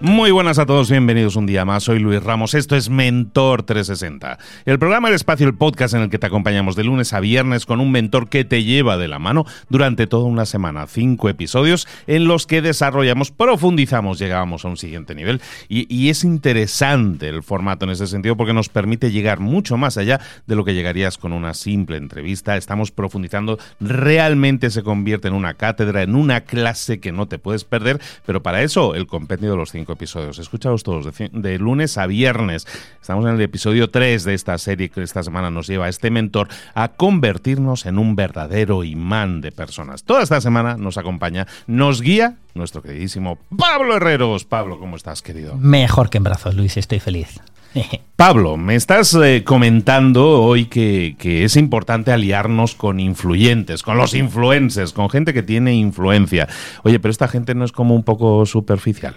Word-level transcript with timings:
Muy 0.00 0.30
buenas 0.30 0.60
a 0.60 0.66
todos, 0.66 0.88
bienvenidos 0.88 1.34
un 1.34 1.46
día 1.46 1.64
más. 1.64 1.82
Soy 1.82 1.98
Luis 1.98 2.22
Ramos, 2.22 2.54
esto 2.54 2.76
es 2.76 2.88
Mentor 2.88 3.64
360, 3.64 4.38
el 4.64 4.78
programa 4.78 5.08
El 5.08 5.14
Espacio, 5.14 5.44
el 5.44 5.56
podcast 5.56 5.92
en 5.92 6.02
el 6.02 6.08
que 6.08 6.20
te 6.20 6.26
acompañamos 6.28 6.76
de 6.76 6.84
lunes 6.84 7.12
a 7.12 7.18
viernes 7.18 7.66
con 7.66 7.80
un 7.80 7.90
mentor 7.90 8.28
que 8.28 8.44
te 8.44 8.62
lleva 8.62 8.96
de 8.96 9.08
la 9.08 9.18
mano 9.18 9.44
durante 9.68 10.06
toda 10.06 10.26
una 10.26 10.46
semana. 10.46 10.86
Cinco 10.86 11.28
episodios 11.28 11.88
en 12.06 12.26
los 12.28 12.46
que 12.46 12.62
desarrollamos, 12.62 13.32
profundizamos, 13.32 14.20
llegamos 14.20 14.64
a 14.64 14.68
un 14.68 14.76
siguiente 14.76 15.16
nivel. 15.16 15.40
Y, 15.68 15.92
y 15.92 16.10
es 16.10 16.22
interesante 16.22 17.28
el 17.28 17.42
formato 17.42 17.84
en 17.84 17.90
ese 17.90 18.06
sentido 18.06 18.36
porque 18.36 18.54
nos 18.54 18.68
permite 18.68 19.10
llegar 19.10 19.40
mucho 19.40 19.76
más 19.76 19.96
allá 19.96 20.20
de 20.46 20.54
lo 20.54 20.64
que 20.64 20.74
llegarías 20.74 21.18
con 21.18 21.32
una 21.32 21.54
simple 21.54 21.96
entrevista. 21.96 22.56
Estamos 22.56 22.92
profundizando, 22.92 23.58
realmente 23.80 24.70
se 24.70 24.84
convierte 24.84 25.26
en 25.26 25.34
una 25.34 25.54
cátedra, 25.54 26.04
en 26.04 26.14
una 26.14 26.42
clase 26.42 27.00
que 27.00 27.10
no 27.10 27.26
te 27.26 27.40
puedes 27.40 27.64
perder, 27.64 28.00
pero 28.24 28.44
para 28.44 28.62
eso 28.62 28.94
el 28.94 29.08
compendio 29.08 29.50
de 29.50 29.56
los 29.56 29.72
cinco 29.72 29.87
episodios. 29.92 30.38
Escuchaos 30.38 30.82
todos 30.82 31.08
de, 31.32 31.58
lunes 31.58 31.98
a 31.98 32.06
viernes. 32.06 32.66
Estamos 33.00 33.26
en 33.26 33.34
el 33.34 33.40
episodio 33.40 33.90
3 33.90 34.24
de 34.24 34.34
esta 34.34 34.58
serie 34.58 34.88
que 34.88 35.02
esta 35.02 35.22
semana 35.22 35.50
nos 35.50 35.66
lleva 35.66 35.86
a 35.86 35.88
este 35.88 36.10
mentor 36.10 36.48
a 36.74 36.88
convertirnos 36.88 37.86
en 37.86 37.98
un 37.98 38.16
verdadero 38.16 38.84
imán 38.84 39.40
de 39.40 39.52
personas. 39.52 40.04
Toda 40.04 40.22
esta 40.22 40.40
semana 40.40 40.76
nos 40.76 40.98
acompaña, 40.98 41.46
nos 41.66 42.02
guía 42.02 42.36
nuestro 42.54 42.82
queridísimo 42.82 43.38
Pablo 43.56 43.96
Herreros. 43.96 44.44
Pablo, 44.44 44.78
¿cómo 44.78 44.96
estás, 44.96 45.22
querido? 45.22 45.56
Mejor 45.56 46.10
que 46.10 46.18
en 46.18 46.24
brazos, 46.24 46.54
Luis, 46.54 46.76
estoy 46.76 47.00
feliz. 47.00 47.40
Pablo, 48.16 48.56
me 48.56 48.74
estás 48.74 49.14
eh, 49.14 49.44
comentando 49.44 50.42
hoy 50.42 50.66
que, 50.66 51.16
es 51.44 51.56
importante 51.56 52.12
aliarnos 52.12 52.74
con 52.74 52.98
influyentes, 53.00 53.82
con 53.82 53.96
los 53.96 54.14
influencers, 54.14 54.92
con 54.92 55.08
gente 55.08 55.32
que 55.32 55.42
tiene 55.42 55.74
influencia. 55.74 56.48
Oye, 56.82 56.98
pero 56.98 57.12
esta 57.12 57.28
gente 57.28 57.54
no 57.54 57.64
es 57.64 57.72
como 57.72 57.94
un 57.94 58.02
poco 58.02 58.44
superficial. 58.46 59.14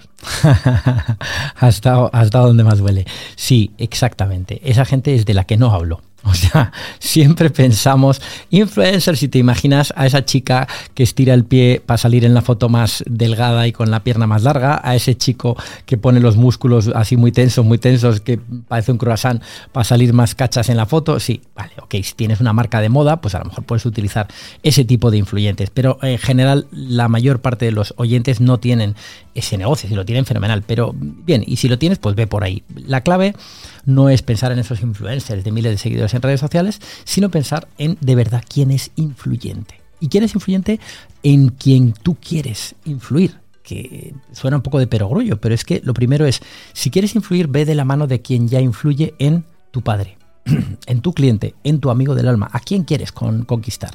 hasta, 1.56 2.06
hasta 2.08 2.40
donde 2.40 2.64
más 2.64 2.80
duele. 2.80 3.06
Sí, 3.36 3.72
exactamente. 3.78 4.62
Esa 4.64 4.86
gente 4.86 5.16
es 5.16 5.26
de 5.26 5.34
la 5.34 5.46
que 5.46 5.58
no 5.58 5.72
hablo. 5.72 6.02
O 6.32 6.34
sea, 6.34 6.72
siempre 7.00 7.50
pensamos, 7.50 8.22
influencer, 8.52 9.18
si 9.18 9.28
te 9.28 9.40
imaginas 9.40 9.92
a 9.96 10.06
esa 10.06 10.24
chica 10.24 10.68
que 10.94 11.04
estira 11.04 11.34
el 11.34 11.46
pie 11.46 11.82
para 11.84 11.98
salir 11.98 12.26
en 12.26 12.34
la 12.34 12.42
foto 12.42 12.70
más 12.70 13.04
delgada 13.08 13.68
y 13.68 13.72
con 13.72 13.90
la 13.90 14.04
pierna 14.04 14.28
más 14.28 14.44
larga, 14.44 14.80
a 14.84 14.96
ese 14.96 15.16
chico 15.16 15.58
que 15.86 15.98
pone 15.98 16.20
los 16.20 16.38
músculos 16.38 16.90
así 16.94 17.18
muy 17.18 17.32
tensos, 17.32 17.66
muy 17.66 17.80
tensos, 17.80 18.22
que 18.22 18.40
parece 18.68 18.92
un 18.92 18.98
croissant 18.98 19.42
para 19.72 19.84
salir 19.84 20.14
más 20.14 20.36
cachas 20.36 20.70
en 20.70 20.78
la 20.78 20.86
foto, 20.86 21.20
sí, 21.20 21.42
vale, 21.56 21.74
ok, 21.82 21.96
si 22.04 22.14
tienes 22.14 22.40
una 22.40 22.54
marca 22.54 22.82
de 22.82 22.90
moda, 22.90 23.20
pues 23.20 23.36
a 23.36 23.40
lo 23.40 23.46
mejor 23.46 23.64
puedes 23.64 23.86
utilizar 23.86 24.28
ese 24.62 24.86
tipo 24.86 25.10
de 25.10 25.18
influyentes, 25.18 25.70
pero 25.72 25.98
en 26.04 26.20
general 26.20 26.68
la 26.72 27.08
mayor 27.08 27.42
parte 27.42 27.66
de 27.66 27.72
los 27.72 27.94
oyentes 27.98 28.42
no 28.42 28.60
tienen 28.60 28.96
ese 29.34 29.58
negocio, 29.58 29.88
si 29.88 29.96
lo 29.96 30.06
tienen 30.06 30.26
fenomenal, 30.26 30.64
pero 30.66 30.94
bien, 30.96 31.44
y 31.46 31.58
si 31.58 31.68
lo 31.68 31.78
tienes, 31.78 32.00
pues 32.00 32.16
ve 32.16 32.28
por 32.28 32.44
ahí. 32.44 32.64
La 32.76 33.02
clave 33.02 33.36
no 33.86 34.10
es 34.10 34.22
pensar 34.22 34.52
en 34.52 34.60
esos 34.60 34.82
influencers 34.82 35.44
de 35.44 35.52
miles 35.52 35.72
de 35.72 35.78
seguidores 35.78 36.14
en 36.14 36.22
redes 36.22 36.40
sociales, 36.40 36.80
sino 37.04 37.30
pensar 37.30 37.68
en 37.78 37.98
de 38.02 38.16
verdad 38.16 38.44
quién 38.48 38.72
es 38.72 38.92
influyente. 38.96 39.82
¿Y 40.00 40.10
quién 40.10 40.24
es 40.24 40.34
influyente? 40.34 40.80
En 41.24 41.50
quien 41.50 41.94
tú 41.94 42.16
quieres 42.16 42.76
influir 42.86 43.40
que 43.64 44.14
suena 44.34 44.58
un 44.58 44.64
poco 44.64 44.80
de 44.80 44.88
perogrullo, 44.88 45.40
pero 45.40 45.56
es 45.56 45.64
que 45.64 45.82
lo 45.84 45.94
primero 45.94 46.26
es, 46.26 46.42
si 46.74 46.90
quieres 46.90 47.16
influir, 47.16 47.48
ve 47.48 47.64
de 47.66 47.76
la 47.76 47.86
mano 47.86 48.08
de 48.08 48.22
quien 48.22 48.48
ya 48.48 48.60
influye 48.60 49.14
en 49.20 49.46
tu 49.72 49.82
padre, 49.82 50.18
en 50.88 51.02
tu 51.02 51.14
cliente, 51.14 51.56
en 51.64 51.80
tu 51.80 51.90
amigo 51.90 52.16
del 52.16 52.28
alma. 52.28 52.50
¿A 52.52 52.60
quién 52.60 52.84
quieres 52.84 53.12
conquistar? 53.12 53.92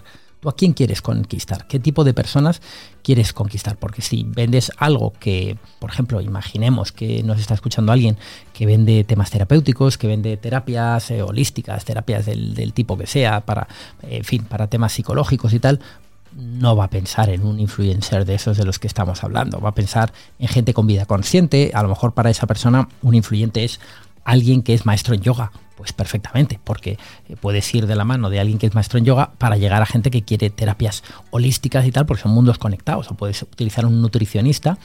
¿Tú 0.47 0.51
a 0.51 0.55
quién 0.55 0.75
quieres 0.75 1.03
conquistar? 1.03 1.67
¿Qué 1.67 1.81
tipo 1.81 2.05
de 2.05 2.15
personas 2.15 2.63
quieres 3.03 3.33
conquistar? 3.33 3.77
Porque 3.79 4.01
si 4.01 4.23
vendes 4.23 4.71
algo 4.77 5.13
que, 5.19 5.59
por 5.81 5.91
ejemplo, 5.91 6.21
imaginemos 6.21 6.93
que 6.93 7.25
nos 7.25 7.41
está 7.41 7.55
escuchando 7.55 7.91
alguien 7.91 8.17
que 8.53 8.65
vende 8.65 9.03
temas 9.03 9.33
terapéuticos, 9.33 9.99
que 9.99 10.07
vende 10.07 10.37
terapias 10.37 11.11
eh, 11.11 11.21
holísticas, 11.21 11.85
terapias 11.85 12.27
del, 12.27 12.73
tipo 12.75 12.97
que 12.97 13.09
sea, 13.09 13.41
para, 13.41 13.67
en 14.03 14.23
fin, 14.23 14.45
para 14.45 14.69
temas 14.69 14.93
psicológicos 14.93 15.53
y 15.53 15.59
tal, 15.59 15.81
no 16.37 16.77
va 16.77 16.85
a 16.85 16.91
pensar 16.91 17.29
en 17.29 17.45
un 17.45 17.59
influencer 17.59 18.25
de 18.25 18.37
esos 18.37 18.57
de 18.57 18.65
los 18.65 18.79
que 18.79 18.87
estamos 18.87 19.25
hablando, 19.25 19.59
va 19.59 19.71
a 19.71 19.75
pensar 19.75 20.13
en 20.39 20.47
gente 20.47 20.75
con 20.75 20.87
vida 20.87 21.07
consciente, 21.07 21.73
a 21.75 21.83
lo 21.83 21.89
mejor 21.89 22.13
para 22.13 22.31
esa 22.31 22.47
persona 22.47 22.89
un 23.03 23.17
influyente 23.17 23.65
es 23.65 23.81
alguien 24.27 24.63
que 24.63 24.75
es 24.75 24.85
maestro 24.85 25.15
en 25.15 25.23
yoga 25.23 25.53
pues 25.77 25.93
perfectamente, 25.93 26.59
porque 26.65 26.99
eh, 27.29 27.37
puedes 27.39 27.73
ir 27.75 27.87
de 27.87 27.95
la 27.95 28.05
mano 28.05 28.31
de 28.31 28.41
alguien 28.41 28.59
que 28.59 28.67
es 28.67 28.75
maestro 28.75 28.99
en 28.99 29.05
yoga 29.05 29.33
para 29.39 29.57
llegar 29.57 29.83
a 29.83 29.87
gente 29.87 30.11
que 30.11 30.23
quiere 30.23 30.49
terapias 30.51 31.05
holísticas 31.31 31.87
y 31.87 31.93
tal, 31.93 32.07
porque 32.07 32.23
son 32.23 32.33
mundos 32.33 32.59
conectados, 32.59 33.11
o 33.11 33.15
puedes 33.15 33.43
utilizar 33.43 33.85
un 33.85 34.01
nutricionista 34.01 34.79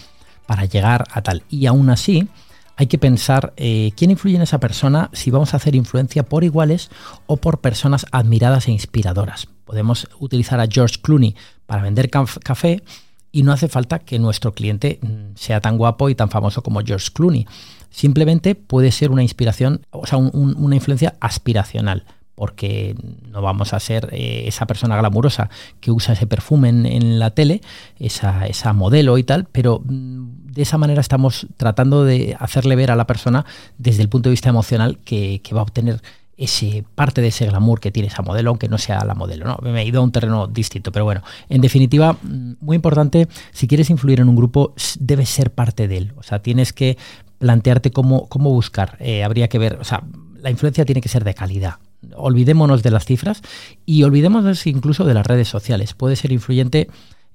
para 0.45 0.65
llegar 0.65 1.05
a 1.11 1.21
tal. 1.21 1.43
Y 1.49 1.65
aún 1.65 1.89
así, 1.89 2.27
hay 2.75 2.87
que 2.87 2.97
pensar 2.97 3.53
eh, 3.55 3.91
quién 3.95 4.11
influye 4.11 4.35
en 4.35 4.41
esa 4.41 4.59
persona, 4.59 5.09
si 5.13 5.31
vamos 5.31 5.53
a 5.53 5.57
hacer 5.57 5.75
influencia 5.75 6.23
por 6.23 6.43
iguales 6.43 6.89
o 7.25 7.37
por 7.37 7.61
personas 7.61 8.05
admiradas 8.11 8.67
e 8.67 8.71
inspiradoras. 8.71 9.47
Podemos 9.65 10.09
utilizar 10.19 10.59
a 10.59 10.67
George 10.69 10.97
Clooney 11.01 11.35
para 11.65 11.83
vender 11.83 12.09
café 12.09 12.83
y 13.31 13.43
no 13.43 13.53
hace 13.53 13.69
falta 13.69 13.99
que 13.99 14.19
nuestro 14.19 14.53
cliente 14.53 14.99
mm, 15.01 15.35
sea 15.35 15.61
tan 15.61 15.77
guapo 15.77 16.09
y 16.09 16.15
tan 16.15 16.29
famoso 16.29 16.63
como 16.63 16.81
George 16.81 17.09
Clooney. 17.13 17.47
Simplemente 17.91 18.55
puede 18.55 18.91
ser 18.91 19.11
una 19.11 19.21
inspiración, 19.21 19.85
o 19.91 20.07
sea, 20.07 20.17
una 20.17 20.75
influencia 20.75 21.15
aspiracional 21.19 22.05
porque 22.33 22.95
no 23.29 23.43
vamos 23.43 23.71
a 23.71 23.79
ser 23.79 24.09
eh, 24.11 24.45
esa 24.47 24.65
persona 24.65 24.97
glamurosa 24.97 25.51
que 25.79 25.91
usa 25.91 26.15
ese 26.15 26.25
perfume 26.25 26.69
en, 26.69 27.19
la 27.19 27.29
tele, 27.29 27.61
esa, 27.99 28.73
modelo 28.73 29.19
y 29.19 29.23
tal, 29.23 29.45
pero 29.51 29.83
mm, 29.85 30.47
de 30.51 30.61
esa 30.63 30.79
manera 30.79 31.01
estamos 31.01 31.45
tratando 31.57 32.03
de 32.03 32.35
hacerle 32.39 32.75
ver 32.75 32.89
a 32.89 32.95
la 32.95 33.05
persona 33.05 33.45
desde 33.77 34.01
el 34.01 34.09
punto 34.09 34.29
de 34.29 34.31
vista 34.31 34.49
emocional 34.49 34.97
que, 35.05 35.41
que 35.43 35.53
va 35.53 35.59
a 35.59 35.63
obtener 35.65 36.01
ese 36.35 36.83
parte 36.95 37.21
de 37.21 37.27
ese 37.27 37.45
glamour 37.45 37.79
que 37.79 37.91
tiene 37.91 38.07
esa 38.07 38.23
modelo, 38.23 38.49
aunque 38.49 38.67
no 38.67 38.79
sea 38.79 39.05
la 39.05 39.13
modelo. 39.13 39.45
¿no? 39.45 39.59
Me 39.61 39.79
he 39.79 39.85
ido 39.85 40.01
a 40.01 40.03
un 40.03 40.11
terreno 40.11 40.47
distinto, 40.47 40.91
pero 40.91 41.05
bueno, 41.05 41.21
en 41.49 41.61
definitiva, 41.61 42.13
mm, 42.13 42.53
muy 42.59 42.75
importante, 42.75 43.27
si 43.51 43.67
quieres 43.67 43.91
influir 43.91 44.19
en 44.19 44.29
un 44.29 44.35
grupo, 44.35 44.73
debes 44.99 45.29
ser 45.29 45.53
parte 45.53 45.87
de 45.87 45.97
él. 45.97 46.13
O 46.17 46.23
sea, 46.23 46.41
tienes 46.41 46.73
que 46.73 46.97
plantearte 47.41 47.91
cómo, 47.91 48.29
cómo 48.29 48.51
buscar. 48.51 48.95
Eh, 48.99 49.23
habría 49.23 49.49
que 49.49 49.57
ver, 49.59 49.79
o 49.81 49.83
sea, 49.83 50.03
la 50.39 50.51
influencia 50.51 50.85
tiene 50.85 51.01
que 51.01 51.09
ser 51.09 51.25
de 51.25 51.33
calidad. 51.33 51.75
Olvidémonos 52.15 52.83
de 52.83 52.91
las 52.91 53.05
cifras 53.05 53.41
y 53.85 54.03
olvidémonos 54.03 54.65
incluso 54.67 55.05
de 55.05 55.15
las 55.15 55.25
redes 55.25 55.49
sociales. 55.49 55.93
Puede 55.93 56.15
ser 56.15 56.31
influyente 56.31 56.87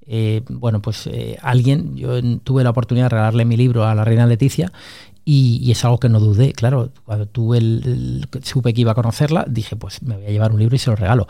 eh, 0.09 0.41
bueno, 0.49 0.81
pues 0.81 1.05
eh, 1.07 1.37
alguien, 1.41 1.97
yo 1.97 2.21
tuve 2.39 2.63
la 2.63 2.69
oportunidad 2.69 3.07
de 3.07 3.09
regalarle 3.09 3.43
mi 3.43 3.57
libro 3.57 3.85
a 3.85 3.93
la 3.93 4.05
reina 4.05 4.25
Leticia 4.25 4.71
y, 5.25 5.69
es 5.69 5.83
algo 5.83 5.99
que 5.99 6.07
no 6.07 6.21
dudé, 6.21 6.53
claro, 6.53 6.93
cuando 7.03 7.25
tuve 7.25 7.57
el, 7.57 8.25
supe 8.41 8.73
que 8.73 8.81
iba 8.81 8.93
a 8.93 8.95
conocerla, 8.95 9.45
dije, 9.49 9.75
pues 9.75 10.01
me 10.01 10.15
voy 10.15 10.25
a 10.25 10.29
llevar 10.29 10.53
un 10.53 10.59
libro 10.59 10.77
y 10.77 10.79
se 10.79 10.89
lo 10.89 10.95
regalo. 10.95 11.27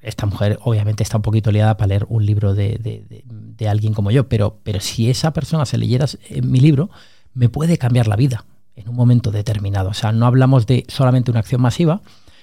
Esta 0.00 0.24
mujer 0.24 0.58
obviamente 0.62 1.02
está 1.02 1.18
un 1.18 1.22
poquito 1.22 1.52
liada 1.52 1.76
para 1.76 1.88
leer 1.88 2.06
un 2.08 2.24
libro 2.24 2.54
de, 2.54 2.78
de, 2.78 3.68
alguien 3.68 3.92
como 3.92 4.10
yo, 4.10 4.26
pero, 4.26 4.56
pero 4.62 4.80
si 4.80 5.10
esa 5.10 5.34
persona 5.34 5.66
se 5.66 5.76
leyera 5.76 6.06
mi 6.42 6.60
libro, 6.60 6.88
me 7.34 7.48
puede 7.48 7.78
cambiar 7.78 8.08
la 8.08 8.16
vida 8.16 8.44
en 8.76 8.88
un 8.88 8.96
momento 8.96 9.30
determinado. 9.30 9.90
O 9.90 9.94
sea, 9.94 10.12
no 10.12 10.26
hablamos 10.26 10.66
de 10.66 10.84
solamente 10.88 11.30
una 11.30 11.40
acción 11.40 11.60
masiva, 11.60 12.00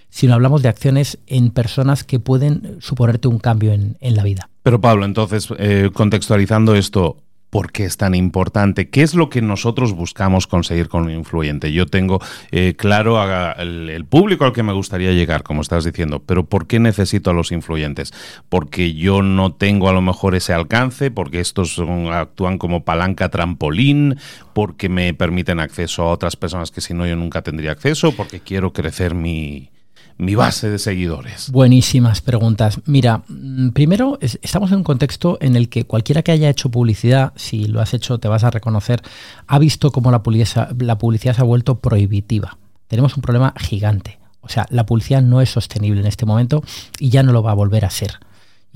sino 0.10 0.34
hablamos 0.34 0.62
de 0.62 0.70
acciones 0.70 1.20
en 1.28 1.52
personas 1.52 2.04
que 2.04 2.20
pueden 2.20 2.78
suponerte 2.80 3.28
un 3.28 3.40
cambio 3.40 3.74
en, 3.74 3.98
en 4.00 4.16
la 4.16 4.24
vida. 4.24 4.50
Pero 4.64 4.82
Pablo, 4.82 5.06
entonces, 5.06 5.48
eh, 5.58 5.90
contextualizando 5.94 6.76
esto, 6.76 7.18
¿Por 7.50 7.72
qué 7.72 7.86
es 7.86 7.96
tan 7.96 8.14
importante? 8.14 8.90
¿Qué 8.90 9.04
es 9.04 9.16
lo 9.16 9.30
que 9.30 9.42
nosotros 9.42 9.94
buscamos 9.94 10.48
conseguir 10.48 10.90
con 10.90 11.04
un 11.04 11.12
influyente? 11.12 11.72
Yo 11.72 11.86
tengo 11.86 12.20
eh, 12.52 12.76
claro 12.78 13.18
el, 13.58 14.06
público 14.06 14.44
al 14.44 14.52
que 14.52 14.64
me 14.64 14.74
gustaría 14.74 15.14
llegar, 15.14 15.44
como 15.44 15.62
estás 15.62 15.86
diciendo, 15.86 16.22
pero 16.26 16.46
¿por 16.46 16.68
qué 16.68 16.80
necesito 16.80 17.30
a 17.30 17.34
los 17.34 17.54
influyentes? 17.54 18.14
Porque 18.50 18.94
yo 18.94 19.22
no 19.22 19.54
tengo 19.54 19.88
a 19.88 19.94
lo 19.94 20.02
mejor 20.02 20.36
ese 20.36 20.54
alcance, 20.54 21.10
porque 21.10 21.40
estos 21.40 21.80
actúan 22.12 22.58
como 22.58 22.84
palanca 22.84 23.30
trampolín, 23.30 24.18
porque 24.54 24.90
me 24.90 25.14
permiten 25.14 25.62
acceso 25.62 26.04
a 26.04 26.12
otras 26.12 26.36
personas 26.36 26.72
que 26.72 26.82
si 26.82 26.94
no 26.94 27.08
yo 27.08 27.16
nunca 27.16 27.44
tendría 27.44 27.72
acceso, 27.72 28.12
porque 28.12 28.42
quiero 28.42 28.74
crecer 28.74 29.16
mi, 29.16 29.70
mi 30.18 30.36
base 30.36 30.70
de 30.70 30.80
seguidores? 30.80 31.52
Buenísimas 31.52 32.22
preguntas. 32.22 32.80
Mira, 32.86 33.24
mm, 33.28 33.70
primero 33.70 34.18
estamos 34.22 34.72
en 34.72 34.78
un 34.78 34.84
contexto 34.84 35.38
en 35.42 35.56
el 35.56 35.70
que 35.70 35.86
cualquiera 35.86 36.24
que 36.24 36.32
haya 36.32 36.50
hecho 36.50 36.70
publicidad, 36.70 37.34
si 37.36 37.66
lo 37.66 37.82
has 37.82 37.94
hecho 37.94 38.18
te 38.18 38.28
vas 38.28 38.44
a 38.44 38.52
reconocer, 38.52 39.02
ha 39.48 39.60
visto 39.60 39.92
cómo 39.92 40.12
la 40.12 40.24
publicidad, 40.24 40.72
la 40.80 40.98
publicidad 40.98 41.36
se 41.36 41.42
ha 41.42 41.46
vuelto 41.46 41.80
prohibitiva. 41.80 42.58
Tenemos 42.88 43.16
un 43.16 43.22
problema 43.22 43.54
gigante. 43.58 44.20
O 44.42 44.50
sea, 44.50 44.66
la 44.70 44.86
publicidad 44.86 45.22
no 45.22 45.42
es 45.42 45.50
sostenible 45.50 46.00
en 46.00 46.08
este 46.08 46.26
momento 46.26 46.64
y 47.00 47.10
ya 47.10 47.22
no 47.22 47.34
lo 47.34 47.44
va 47.44 47.52
a 47.52 47.56
volver 47.56 47.84
a 47.86 47.90
ser 47.90 48.20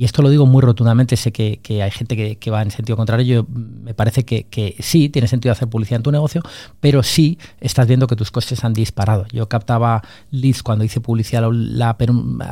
y 0.02 0.06
esto 0.06 0.24
lo 0.24 0.32
digo 0.32 0.48
muy 0.48 0.64
rotundamente, 0.64 1.16
sé 1.16 1.32
que, 1.32 1.60
hay 1.80 1.92
gente 1.92 2.36
que, 2.36 2.50
va 2.50 2.64
en 2.64 2.72
sentido 2.72 2.98
contrario, 2.98 3.44
yo 3.44 3.48
me 3.48 3.94
parece 3.94 4.26
que, 4.26 4.76
sí, 4.80 5.10
tiene 5.10 5.28
sentido 5.28 5.52
hacer 5.52 5.68
publicidad 5.68 5.98
en 5.98 6.02
tu 6.02 6.12
negocio, 6.12 6.42
pero 6.80 7.04
sí 7.04 7.38
estás 7.60 7.86
viendo 7.86 8.08
que 8.08 8.16
tus 8.16 8.32
costes 8.32 8.64
han 8.64 8.74
disparado. 8.74 9.28
Yo 9.32 9.48
captaba 9.48 10.02
leads 10.32 10.64
cuando 10.64 10.84
hice 10.84 11.02
publicidad 11.02 11.48
la, 11.52 11.96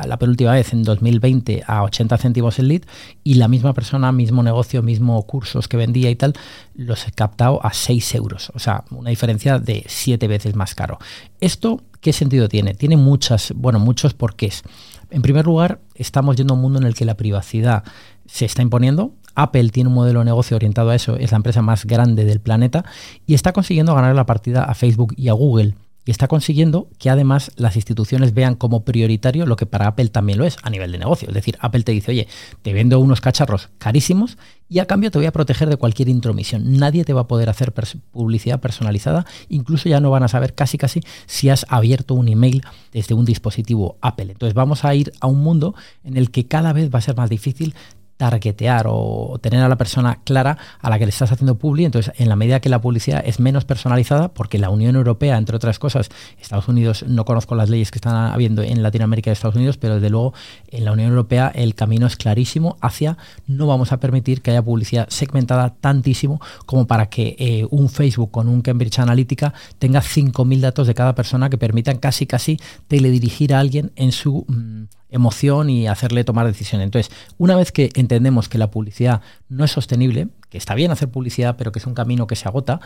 la 0.06 0.18
penúltima 0.20 0.52
vez 0.52 0.72
en 0.72 0.84
2020 0.84 1.64
a 1.66 1.82
80 1.82 2.18
céntimos 2.18 2.56
el 2.60 2.68
lead 2.68 2.82
y 3.24 3.34
la 3.34 3.48
misma 3.48 3.72
persona, 3.74 4.12
mismo 4.12 4.44
negocio, 4.44 4.80
mismo 4.84 5.20
cursos 5.24 5.66
que 5.66 5.76
vendía 5.76 6.08
y 6.08 6.14
tal, 6.14 6.34
los 6.76 7.08
he 7.08 7.10
captado 7.10 7.66
a 7.66 7.72
6 7.72 8.14
euros. 8.14 8.52
O 8.54 8.60
sea, 8.60 8.84
una 8.92 9.10
diferencia 9.10 9.58
de 9.58 9.82
7 9.88 10.28
veces 10.28 10.54
más 10.54 10.76
caro. 10.76 11.00
¿Esto 11.40 11.82
qué 12.00 12.12
sentido 12.12 12.48
tiene? 12.48 12.74
Tiene 12.74 12.96
muchas, 12.96 13.52
bueno, 13.56 13.80
muchos 13.80 14.14
porqués. 14.14 14.62
En 15.10 15.22
primer 15.22 15.44
lugar, 15.44 15.80
estamos 15.94 16.36
yendo 16.36 16.54
a 16.54 16.56
un 16.56 16.62
mundo 16.62 16.78
en 16.78 16.86
el 16.86 16.94
que 16.94 17.04
la 17.04 17.16
privacidad 17.16 17.84
se 18.26 18.44
está 18.44 18.62
imponiendo. 18.62 19.12
Apple 19.34 19.70
tiene 19.70 19.88
un 19.88 19.94
modelo 19.94 20.20
de 20.20 20.26
negocio 20.26 20.56
orientado 20.56 20.90
a 20.90 20.94
eso, 20.94 21.16
es 21.16 21.30
la 21.30 21.36
empresa 21.36 21.62
más 21.62 21.84
grande 21.84 22.24
del 22.24 22.40
planeta 22.40 22.84
y 23.26 23.34
está 23.34 23.52
consiguiendo 23.52 23.94
ganar 23.94 24.14
la 24.14 24.26
partida 24.26 24.64
a 24.64 24.74
Facebook 24.74 25.14
y 25.16 25.28
a 25.28 25.32
Google 25.32 25.74
y 26.04 26.10
está 26.10 26.28
consiguiendo 26.28 26.88
que 26.98 27.10
además 27.10 27.50
las 27.56 27.76
instituciones 27.76 28.34
vean 28.34 28.54
como 28.54 28.84
prioritario 28.84 29.46
lo 29.46 29.56
que 29.56 29.66
para 29.66 29.86
Apple 29.86 30.08
también 30.08 30.38
lo 30.38 30.46
es 30.46 30.56
a 30.62 30.70
nivel 30.70 30.92
de 30.92 30.98
negocio. 30.98 31.28
Es 31.28 31.34
decir, 31.34 31.56
Apple 31.60 31.82
te 31.82 31.92
dice, 31.92 32.12
oye, 32.12 32.28
te 32.62 32.72
vendo 32.72 32.98
unos 32.98 33.20
cacharros 33.20 33.68
carísimos 33.78 34.38
y 34.68 34.78
a 34.78 34.86
cambio 34.86 35.10
te 35.10 35.18
voy 35.18 35.26
a 35.26 35.32
proteger 35.32 35.68
de 35.68 35.76
cualquier 35.76 36.08
intromisión. 36.08 36.78
Nadie 36.78 37.04
te 37.04 37.12
va 37.12 37.22
a 37.22 37.28
poder 37.28 37.50
hacer 37.50 37.72
publicidad 38.12 38.60
personalizada, 38.60 39.26
incluso 39.48 39.88
ya 39.88 40.00
no 40.00 40.10
van 40.10 40.22
a 40.22 40.28
saber 40.28 40.54
casi 40.54 40.78
casi 40.78 41.00
si 41.26 41.50
has 41.50 41.66
abierto 41.68 42.14
un 42.14 42.28
email 42.28 42.62
desde 42.92 43.14
un 43.14 43.24
dispositivo 43.24 43.96
Apple. 44.00 44.32
Entonces 44.32 44.54
vamos 44.54 44.84
a 44.84 44.94
ir 44.94 45.12
a 45.20 45.26
un 45.26 45.40
mundo 45.40 45.74
en 46.04 46.16
el 46.16 46.30
que 46.30 46.46
cada 46.46 46.72
vez 46.72 46.90
va 46.92 46.98
a 47.00 47.02
ser 47.02 47.16
más 47.16 47.28
difícil 47.28 47.74
targetear 48.20 48.84
o 48.86 49.38
tener 49.40 49.62
a 49.62 49.68
la 49.70 49.78
persona 49.78 50.18
clara 50.24 50.58
a 50.78 50.90
la 50.90 50.98
que 50.98 51.06
le 51.06 51.08
estás 51.08 51.32
haciendo 51.32 51.56
publi. 51.56 51.86
Entonces, 51.86 52.12
en 52.18 52.28
la 52.28 52.36
medida 52.36 52.60
que 52.60 52.68
la 52.68 52.78
publicidad 52.78 53.22
es 53.24 53.40
menos 53.40 53.64
personalizada, 53.64 54.28
porque 54.28 54.58
la 54.58 54.68
Unión 54.68 54.94
Europea, 54.94 55.38
entre 55.38 55.56
otras 55.56 55.78
cosas, 55.78 56.10
Estados 56.38 56.68
Unidos, 56.68 57.02
no 57.08 57.24
conozco 57.24 57.54
las 57.54 57.70
leyes 57.70 57.90
que 57.90 57.96
están 57.96 58.30
habiendo 58.30 58.60
en 58.60 58.82
Latinoamérica 58.82 59.30
y 59.30 59.32
Estados 59.32 59.56
Unidos, 59.56 59.78
pero 59.78 59.94
desde 59.94 60.10
luego 60.10 60.34
en 60.68 60.84
la 60.84 60.92
Unión 60.92 61.08
Europea 61.08 61.50
el 61.54 61.74
camino 61.74 62.06
es 62.06 62.16
clarísimo 62.16 62.76
hacia 62.82 63.16
no 63.46 63.66
vamos 63.66 63.90
a 63.90 64.00
permitir 64.00 64.42
que 64.42 64.50
haya 64.50 64.62
publicidad 64.62 65.08
segmentada 65.08 65.74
tantísimo 65.80 66.42
como 66.66 66.86
para 66.86 67.06
que 67.06 67.36
eh, 67.38 67.66
un 67.70 67.88
Facebook 67.88 68.30
con 68.30 68.48
un 68.48 68.60
Cambridge 68.60 68.98
Analytica 68.98 69.54
tenga 69.78 70.02
5.000 70.02 70.60
datos 70.60 70.86
de 70.86 70.94
cada 70.94 71.14
persona 71.14 71.48
que 71.48 71.56
permitan 71.56 71.96
casi 71.96 72.26
casi 72.26 72.58
teledirigir 72.86 73.54
a 73.54 73.60
alguien 73.60 73.92
en 73.96 74.12
su... 74.12 74.44
Mm, 74.46 74.99
emoción 75.10 75.70
y 75.70 75.86
hacerle 75.86 76.24
tomar 76.24 76.46
decisiones. 76.46 76.86
Entonces, 76.86 77.12
una 77.38 77.56
vez 77.56 77.72
que 77.72 77.90
entendemos 77.94 78.48
que 78.48 78.58
la 78.58 78.70
publicidad 78.70 79.20
no 79.48 79.64
es 79.64 79.70
sostenible, 79.70 80.28
que 80.48 80.58
está 80.58 80.74
bien 80.74 80.90
hacer 80.90 81.10
publicidad, 81.10 81.56
pero 81.56 81.72
que 81.72 81.78
es 81.78 81.86
un 81.86 81.94
camino 81.94 82.26
que 82.26 82.36
se 82.36 82.48
agota, 82.48 82.80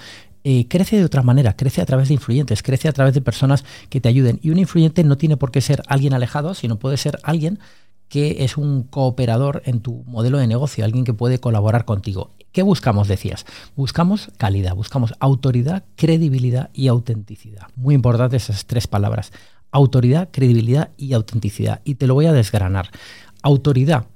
eh, 0.44 0.68
crece 0.68 0.98
de 0.98 1.04
otra 1.04 1.22
manera, 1.22 1.56
crece 1.56 1.80
a 1.80 1.86
través 1.86 2.08
de 2.08 2.14
influyentes, 2.14 2.62
crece 2.62 2.88
a 2.88 2.92
través 2.92 3.14
de 3.14 3.20
personas 3.20 3.64
que 3.88 4.00
te 4.00 4.08
ayuden. 4.08 4.38
Y 4.42 4.50
un 4.50 4.58
influyente 4.58 5.02
no 5.04 5.16
tiene 5.16 5.36
por 5.36 5.50
qué 5.50 5.60
ser 5.60 5.82
alguien 5.88 6.12
alejado, 6.12 6.54
sino 6.54 6.78
puede 6.78 6.96
ser 6.96 7.18
alguien 7.22 7.58
que 8.08 8.44
es 8.44 8.56
un 8.56 8.84
cooperador 8.84 9.62
en 9.64 9.80
tu 9.80 10.04
modelo 10.06 10.38
de 10.38 10.46
negocio, 10.46 10.84
alguien 10.84 11.04
que 11.04 11.14
puede 11.14 11.40
colaborar 11.40 11.84
contigo. 11.84 12.30
¿Qué 12.52 12.62
buscamos, 12.62 13.08
decías? 13.08 13.46
Buscamos 13.74 14.30
calidad, 14.36 14.76
buscamos 14.76 15.14
autoridad, 15.18 15.84
credibilidad 15.96 16.70
y 16.72 16.86
autenticidad. 16.86 17.66
Muy 17.74 17.96
importantes 17.96 18.44
esas 18.44 18.66
tres 18.66 18.86
palabras 18.86 19.32
autoridad, 19.74 20.28
credibilidad 20.30 20.90
y 20.96 21.12
autenticidad. 21.14 21.80
Y 21.84 21.96
te 21.96 22.06
lo 22.06 22.14
voy 22.14 22.26
a 22.26 22.32
desgranar. 22.32 22.90
Autoridad. 23.42 24.06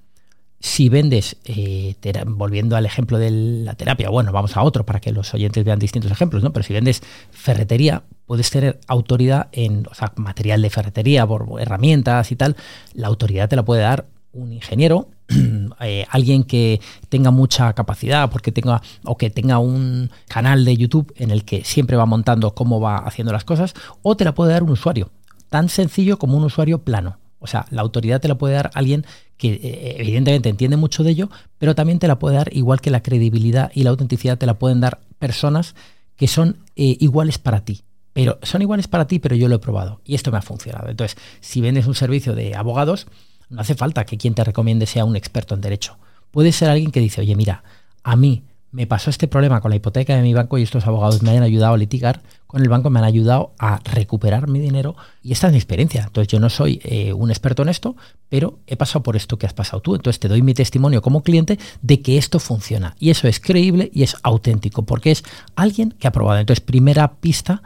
Si 0.60 0.88
vendes, 0.88 1.36
eh, 1.44 1.96
volviendo 2.26 2.76
al 2.76 2.86
ejemplo 2.86 3.18
de 3.18 3.30
la 3.30 3.74
terapia, 3.74 4.08
bueno, 4.08 4.32
vamos 4.32 4.56
a 4.56 4.62
otro 4.62 4.86
para 4.86 5.00
que 5.00 5.12
los 5.12 5.34
oyentes 5.34 5.64
vean 5.64 5.78
distintos 5.78 6.10
ejemplos, 6.10 6.42
¿no? 6.42 6.52
Pero 6.52 6.64
si 6.64 6.72
vendes 6.72 7.02
ferretería, 7.30 8.04
puedes 8.26 8.50
tener 8.50 8.78
autoridad 8.86 9.48
en 9.52 9.86
o 9.90 9.94
sea, 9.94 10.12
material 10.16 10.62
de 10.62 10.70
ferretería, 10.70 11.26
herramientas 11.60 12.30
y 12.30 12.36
tal. 12.36 12.56
La 12.94 13.08
autoridad 13.08 13.48
te 13.48 13.56
la 13.56 13.64
puede 13.64 13.82
dar 13.82 14.06
un 14.32 14.52
ingeniero, 14.52 15.08
eh, 15.80 16.06
alguien 16.08 16.44
que 16.44 16.80
tenga 17.08 17.32
mucha 17.32 17.72
capacidad, 17.72 18.30
porque 18.30 18.52
tenga, 18.52 18.80
o 19.04 19.16
que 19.16 19.30
tenga 19.30 19.58
un 19.58 20.10
canal 20.28 20.64
de 20.64 20.76
YouTube 20.76 21.12
en 21.16 21.32
el 21.32 21.44
que 21.44 21.64
siempre 21.64 21.96
va 21.96 22.06
montando 22.06 22.54
cómo 22.54 22.80
va 22.80 22.98
haciendo 22.98 23.32
las 23.32 23.44
cosas, 23.44 23.74
o 24.02 24.16
te 24.16 24.24
la 24.24 24.34
puede 24.34 24.52
dar 24.52 24.62
un 24.62 24.70
usuario 24.70 25.10
tan 25.48 25.68
sencillo 25.68 26.18
como 26.18 26.36
un 26.36 26.44
usuario 26.44 26.78
plano. 26.78 27.18
O 27.40 27.46
sea, 27.46 27.66
la 27.70 27.82
autoridad 27.82 28.20
te 28.20 28.28
la 28.28 28.36
puede 28.36 28.54
dar 28.54 28.70
alguien 28.74 29.06
que 29.36 29.52
eh, 29.52 29.96
evidentemente 29.98 30.48
entiende 30.48 30.76
mucho 30.76 31.04
de 31.04 31.10
ello, 31.10 31.30
pero 31.58 31.74
también 31.74 31.98
te 31.98 32.08
la 32.08 32.18
puede 32.18 32.36
dar 32.36 32.50
igual 32.52 32.80
que 32.80 32.90
la 32.90 33.02
credibilidad 33.02 33.70
y 33.74 33.84
la 33.84 33.90
autenticidad 33.90 34.38
te 34.38 34.46
la 34.46 34.58
pueden 34.58 34.80
dar 34.80 35.00
personas 35.18 35.74
que 36.16 36.26
son 36.26 36.56
eh, 36.74 36.96
iguales 37.00 37.38
para 37.38 37.64
ti. 37.64 37.82
Pero 38.12 38.38
son 38.42 38.62
iguales 38.62 38.88
para 38.88 39.06
ti, 39.06 39.20
pero 39.20 39.36
yo 39.36 39.46
lo 39.46 39.54
he 39.54 39.60
probado 39.60 40.00
y 40.04 40.16
esto 40.16 40.32
me 40.32 40.38
ha 40.38 40.42
funcionado. 40.42 40.88
Entonces, 40.88 41.16
si 41.40 41.60
vendes 41.60 41.86
un 41.86 41.94
servicio 41.94 42.34
de 42.34 42.56
abogados, 42.56 43.06
no 43.48 43.60
hace 43.60 43.76
falta 43.76 44.04
que 44.04 44.18
quien 44.18 44.34
te 44.34 44.42
recomiende 44.42 44.86
sea 44.86 45.04
un 45.04 45.14
experto 45.14 45.54
en 45.54 45.60
derecho. 45.60 45.96
Puede 46.32 46.50
ser 46.50 46.68
alguien 46.68 46.90
que 46.90 47.00
dice, 47.00 47.20
oye, 47.20 47.36
mira, 47.36 47.62
a 48.02 48.16
mí 48.16 48.42
me 48.70 48.86
pasó 48.86 49.10
este 49.10 49.28
problema 49.28 49.60
con 49.60 49.70
la 49.70 49.76
hipoteca 49.76 50.14
de 50.14 50.22
mi 50.22 50.34
banco 50.34 50.58
y 50.58 50.62
estos 50.62 50.86
abogados 50.86 51.22
me 51.22 51.30
han 51.30 51.42
ayudado 51.42 51.74
a 51.74 51.78
litigar 51.78 52.22
con 52.46 52.62
el 52.62 52.68
banco, 52.68 52.90
me 52.90 52.98
han 52.98 53.04
ayudado 53.04 53.52
a 53.58 53.78
recuperar 53.84 54.48
mi 54.48 54.58
dinero 54.58 54.96
y 55.22 55.32
esta 55.32 55.46
es 55.46 55.52
mi 55.52 55.58
experiencia. 55.58 56.04
Entonces 56.04 56.28
yo 56.28 56.38
no 56.38 56.50
soy 56.50 56.80
eh, 56.84 57.12
un 57.12 57.30
experto 57.30 57.62
en 57.62 57.70
esto, 57.70 57.96
pero 58.28 58.58
he 58.66 58.76
pasado 58.76 59.02
por 59.02 59.16
esto 59.16 59.38
que 59.38 59.46
has 59.46 59.54
pasado 59.54 59.80
tú. 59.80 59.94
Entonces 59.94 60.20
te 60.20 60.28
doy 60.28 60.42
mi 60.42 60.54
testimonio 60.54 61.02
como 61.02 61.22
cliente 61.22 61.58
de 61.82 62.00
que 62.02 62.18
esto 62.18 62.38
funciona 62.38 62.94
y 62.98 63.10
eso 63.10 63.26
es 63.26 63.40
creíble 63.40 63.90
y 63.92 64.02
es 64.02 64.16
auténtico 64.22 64.82
porque 64.82 65.12
es 65.12 65.22
alguien 65.56 65.94
que 65.98 66.08
ha 66.08 66.12
probado. 66.12 66.40
Entonces 66.40 66.60
primera 66.60 67.12
pista 67.14 67.62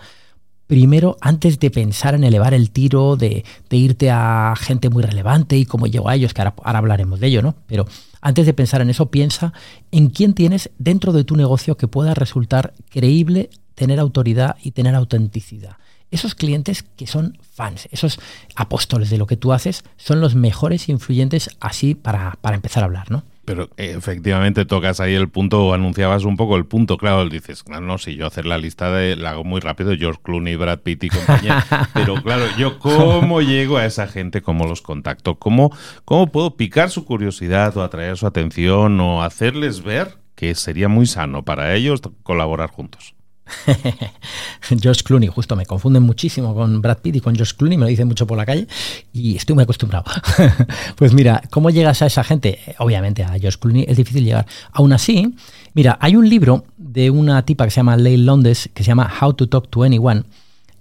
primero, 0.73 1.19
antes 1.21 1.61
de 1.61 1.71
pensar 1.71 2.15
en 2.15 2.25
elevar 2.25 2.55
el 2.55 2.71
tiro, 2.71 3.17
de, 3.17 3.45
irte 3.69 4.11
a 4.11 4.55
gente 4.57 4.89
muy 4.89 5.03
relevante 5.03 5.59
y 5.59 5.67
cómo 5.67 5.87
llego 5.87 6.09
a 6.09 6.15
ellos, 6.15 6.33
que 6.33 6.41
ahora, 6.41 6.55
hablaremos 6.65 7.21
de 7.21 7.27
ello, 7.27 7.43
¿no? 7.43 7.57
Pero 7.67 7.87
antes 8.23 8.47
de 8.47 8.55
pensar 8.55 8.81
en 8.81 8.89
eso, 8.89 9.11
piensa 9.11 9.53
en 9.91 10.09
quién 10.09 10.33
tienes 10.33 10.71
dentro 10.79 11.13
de 11.13 11.25
tu 11.25 11.37
negocio 11.37 11.77
que 11.77 11.89
pueda 11.89 12.15
resultar 12.15 12.73
creíble, 12.89 13.51
tener 13.75 14.01
autoridad 14.01 14.57
y 14.63 14.71
tener 14.71 14.95
autenticidad. 14.95 15.77
Esos 16.11 16.35
clientes 16.35 16.87
que 16.97 17.07
son 17.07 17.37
fans, 17.53 17.87
esos 17.91 18.19
apóstoles 18.57 19.11
de 19.11 19.19
lo 19.19 19.27
que 19.27 19.37
tú 19.37 19.53
haces, 19.53 19.85
son 19.99 20.23
los 20.23 20.35
mejores 20.35 20.89
influyentes 20.89 21.51
así 21.61 21.95
para 21.95 22.39
empezar 22.45 22.83
a 22.83 22.87
hablar, 22.87 23.11
¿no? 23.11 23.25
Pero 23.45 23.71
eh, 23.77 23.95
efectivamente 23.97 24.65
tocas 24.65 25.01
ahí 25.01 25.15
el 25.15 25.29
punto, 25.29 25.67
o 25.67 25.75
anunciabas 25.75 26.25
un 26.25 26.37
poco 26.37 26.57
el 26.57 26.67
punto, 26.67 26.97
claro, 26.97 27.29
dices, 27.29 27.63
claro, 27.65 27.85
no, 27.85 27.99
si 27.99 28.15
yo 28.15 28.27
hacer 28.27 28.47
la 28.47 28.57
lista 28.57 28.93
de, 28.93 29.17
la 29.17 29.31
hago 29.31 29.43
muy 29.43 29.61
rápido, 29.61 29.97
George 29.97 30.21
Clooney, 30.23 30.55
Brad 30.55 30.81
Pitt 30.81 31.05
y 31.05 31.09
compañía, 31.09 31.65
pero 31.95 32.15
claro, 32.23 32.45
yo 32.57 32.79
cómo 32.79 33.41
llego 33.41 33.79
a 33.79 33.87
esa 33.87 34.07
gente, 34.07 34.43
cómo 34.43 34.67
los 34.67 34.81
contacto, 34.81 35.41
cómo, 35.41 35.77
cómo 36.05 36.29
puedo 36.29 36.57
picar 36.57 36.91
su 36.91 37.05
curiosidad 37.05 37.77
o 37.77 37.83
atraer 37.83 38.17
su 38.17 38.27
atención 38.27 39.01
o 39.01 39.23
hacerles 39.25 39.83
ver 39.83 40.19
que 40.37 40.55
sería 40.55 40.89
muy 40.89 41.07
sano 41.07 41.45
para 41.45 41.75
ellos 41.75 42.01
colaborar 42.23 42.71
juntos. 42.71 43.15
George 44.81 45.03
Clooney, 45.03 45.29
justo 45.29 45.57
me 45.57 45.67
confunden 45.67 46.03
muchísimo 46.03 46.55
con 46.55 46.81
Brad 46.81 46.99
Pitt 46.99 47.17
y 47.17 47.21
con 47.21 47.35
George 47.35 47.55
Clooney, 47.57 47.77
me 47.77 47.85
lo 47.85 47.89
dicen 47.89 48.09
mucho 48.09 48.27
por 48.27 48.37
la 48.39 48.47
calle 48.47 48.67
y 49.13 49.37
estoy 49.37 49.55
muy 49.55 49.65
acostumbrado. 49.65 50.05
pues 50.97 51.13
mira, 51.13 51.43
¿cómo 51.51 51.71
llegas 51.71 52.03
a 52.03 52.07
esa 52.07 52.25
gente? 52.25 52.59
Obviamente 52.79 53.25
a 53.25 53.39
George 53.39 53.59
Clooney 53.59 53.85
es 53.89 53.97
difícil 53.97 54.25
llegar. 54.25 54.47
Aún 54.73 54.93
así, 54.93 55.35
mira, 55.75 55.99
hay 56.01 56.17
un 56.17 56.29
libro 56.29 56.65
de 56.77 57.11
una 57.11 57.43
tipa 57.45 57.65
que 57.65 57.71
se 57.71 57.77
llama 57.77 57.97
Leigh 57.97 58.19
Londes 58.19 58.71
que 58.73 58.83
se 58.83 58.89
llama 58.89 59.13
How 59.21 59.35
to 59.35 59.49
Talk 59.49 59.69
to 59.69 59.83
Anyone 59.83 60.25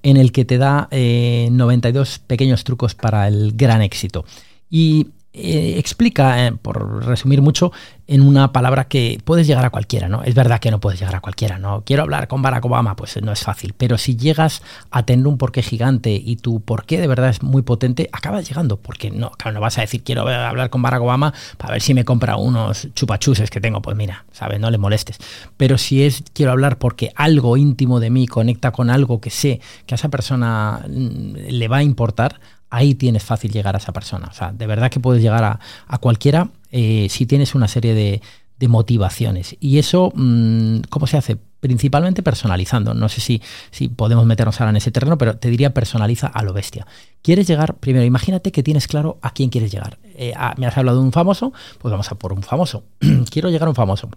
en 0.03 0.17
el 0.17 0.31
que 0.31 0.45
te 0.45 0.57
da 0.57 0.89
92 0.91 2.15
eh, 2.15 2.21
pequeños 2.27 2.63
trucos 2.63 2.95
para 2.95 3.27
el 3.27 3.53
gran 3.55 3.81
éxito. 3.81 4.25
Y 4.69 5.07
eh, 5.33 5.75
explica, 5.77 6.45
eh, 6.45 6.51
por 6.51 7.05
resumir 7.05 7.41
mucho, 7.41 7.71
en 8.05 8.21
una 8.21 8.51
palabra 8.51 8.89
que 8.89 9.21
puedes 9.23 9.47
llegar 9.47 9.63
a 9.63 9.69
cualquiera, 9.69 10.09
¿no? 10.09 10.23
Es 10.23 10.35
verdad 10.35 10.59
que 10.59 10.69
no 10.71 10.81
puedes 10.81 10.99
llegar 10.99 11.15
a 11.15 11.21
cualquiera, 11.21 11.57
¿no? 11.57 11.83
Quiero 11.85 12.03
hablar 12.03 12.27
con 12.27 12.41
Barack 12.41 12.65
Obama, 12.65 12.97
pues 12.97 13.21
no 13.21 13.31
es 13.31 13.41
fácil, 13.41 13.73
pero 13.77 13.97
si 13.97 14.17
llegas 14.17 14.61
a 14.89 15.05
tener 15.05 15.25
un 15.25 15.37
porqué 15.37 15.61
gigante 15.61 16.11
y 16.11 16.35
tu 16.35 16.59
porqué 16.59 16.99
de 16.99 17.07
verdad 17.07 17.29
es 17.29 17.43
muy 17.43 17.61
potente, 17.61 18.09
acabas 18.11 18.45
llegando, 18.49 18.75
porque 18.75 19.09
no, 19.09 19.31
claro, 19.31 19.55
no 19.55 19.61
vas 19.61 19.77
a 19.77 19.81
decir 19.81 20.03
quiero 20.03 20.27
hablar 20.27 20.69
con 20.69 20.81
Barack 20.81 21.01
Obama 21.01 21.33
para 21.57 21.73
ver 21.73 21.81
si 21.81 21.93
me 21.93 22.03
compra 22.03 22.35
unos 22.35 22.89
chupachuses 22.93 23.49
que 23.49 23.61
tengo, 23.61 23.81
pues 23.81 23.95
mira, 23.95 24.25
¿sabes? 24.33 24.59
No 24.59 24.69
le 24.69 24.77
molestes. 24.77 25.17
Pero 25.55 25.77
si 25.77 26.03
es 26.03 26.23
quiero 26.33 26.51
hablar 26.51 26.77
porque 26.77 27.13
algo 27.15 27.55
íntimo 27.55 28.01
de 28.01 28.09
mí 28.09 28.27
conecta 28.27 28.71
con 28.71 28.89
algo 28.89 29.21
que 29.21 29.29
sé 29.29 29.61
que 29.85 29.93
a 29.93 29.95
esa 29.95 30.09
persona 30.09 30.85
mm, 30.89 31.35
le 31.47 31.67
va 31.69 31.77
a 31.77 31.83
importar, 31.83 32.41
ahí 32.71 32.95
tienes 32.95 33.23
fácil 33.23 33.51
llegar 33.51 33.75
a 33.75 33.77
esa 33.77 33.93
persona. 33.93 34.27
O 34.31 34.33
sea, 34.33 34.51
de 34.51 34.65
verdad 34.65 34.89
que 34.89 34.99
puedes 34.99 35.21
llegar 35.21 35.43
a, 35.43 35.97
cualquiera 35.99 36.49
eh, 36.71 37.07
si 37.09 37.27
tienes 37.27 37.53
una 37.53 37.67
serie 37.67 37.93
de, 37.93 38.21
motivaciones. 38.67 39.55
Y 39.59 39.79
eso, 39.79 40.13
mm, 40.13 40.81
¿cómo 40.89 41.07
se 41.07 41.17
hace? 41.17 41.35
Principalmente 41.59 42.21
personalizando. 42.21 42.93
No 42.93 43.09
sé 43.09 43.19
si, 43.19 43.41
si 43.71 43.87
podemos 43.87 44.27
meternos 44.27 44.61
ahora 44.61 44.69
en 44.69 44.75
ese 44.75 44.91
terreno, 44.91 45.17
pero 45.17 45.35
te 45.35 45.49
diría 45.49 45.73
personaliza 45.73 46.27
a 46.27 46.43
lo 46.43 46.53
bestia. 46.53 46.85
¿Quieres 47.23 47.47
llegar? 47.47 47.77
Primero, 47.77 48.05
imagínate 48.05 48.51
que 48.51 48.61
tienes 48.61 48.87
claro 48.87 49.17
a 49.23 49.33
quién 49.33 49.49
quieres 49.49 49.71
llegar. 49.71 49.97
Eh, 50.03 50.35
me 50.57 50.67
has 50.67 50.77
hablado 50.77 50.99
de 50.99 51.05
un 51.05 51.11
famoso, 51.11 51.53
pues 51.79 51.91
vamos 51.91 52.11
a 52.11 52.15
por 52.15 52.33
un 52.33 52.43
famoso. 52.43 52.83
Quiero 53.31 53.49
llegar 53.49 53.65
a 53.65 53.71
un 53.71 53.75
famoso. 53.75 54.11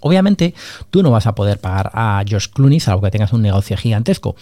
Obviamente, 0.00 0.52
tú 0.90 1.04
no 1.04 1.12
vas 1.12 1.28
a 1.28 1.36
poder 1.36 1.60
pagar 1.60 1.92
a 1.94 2.24
George 2.26 2.48
Clooney, 2.52 2.80
salvo 2.80 3.02
que 3.02 3.12
tengas 3.12 3.32
un 3.32 3.42
negocio 3.42 3.76
gigantesco 3.76 4.34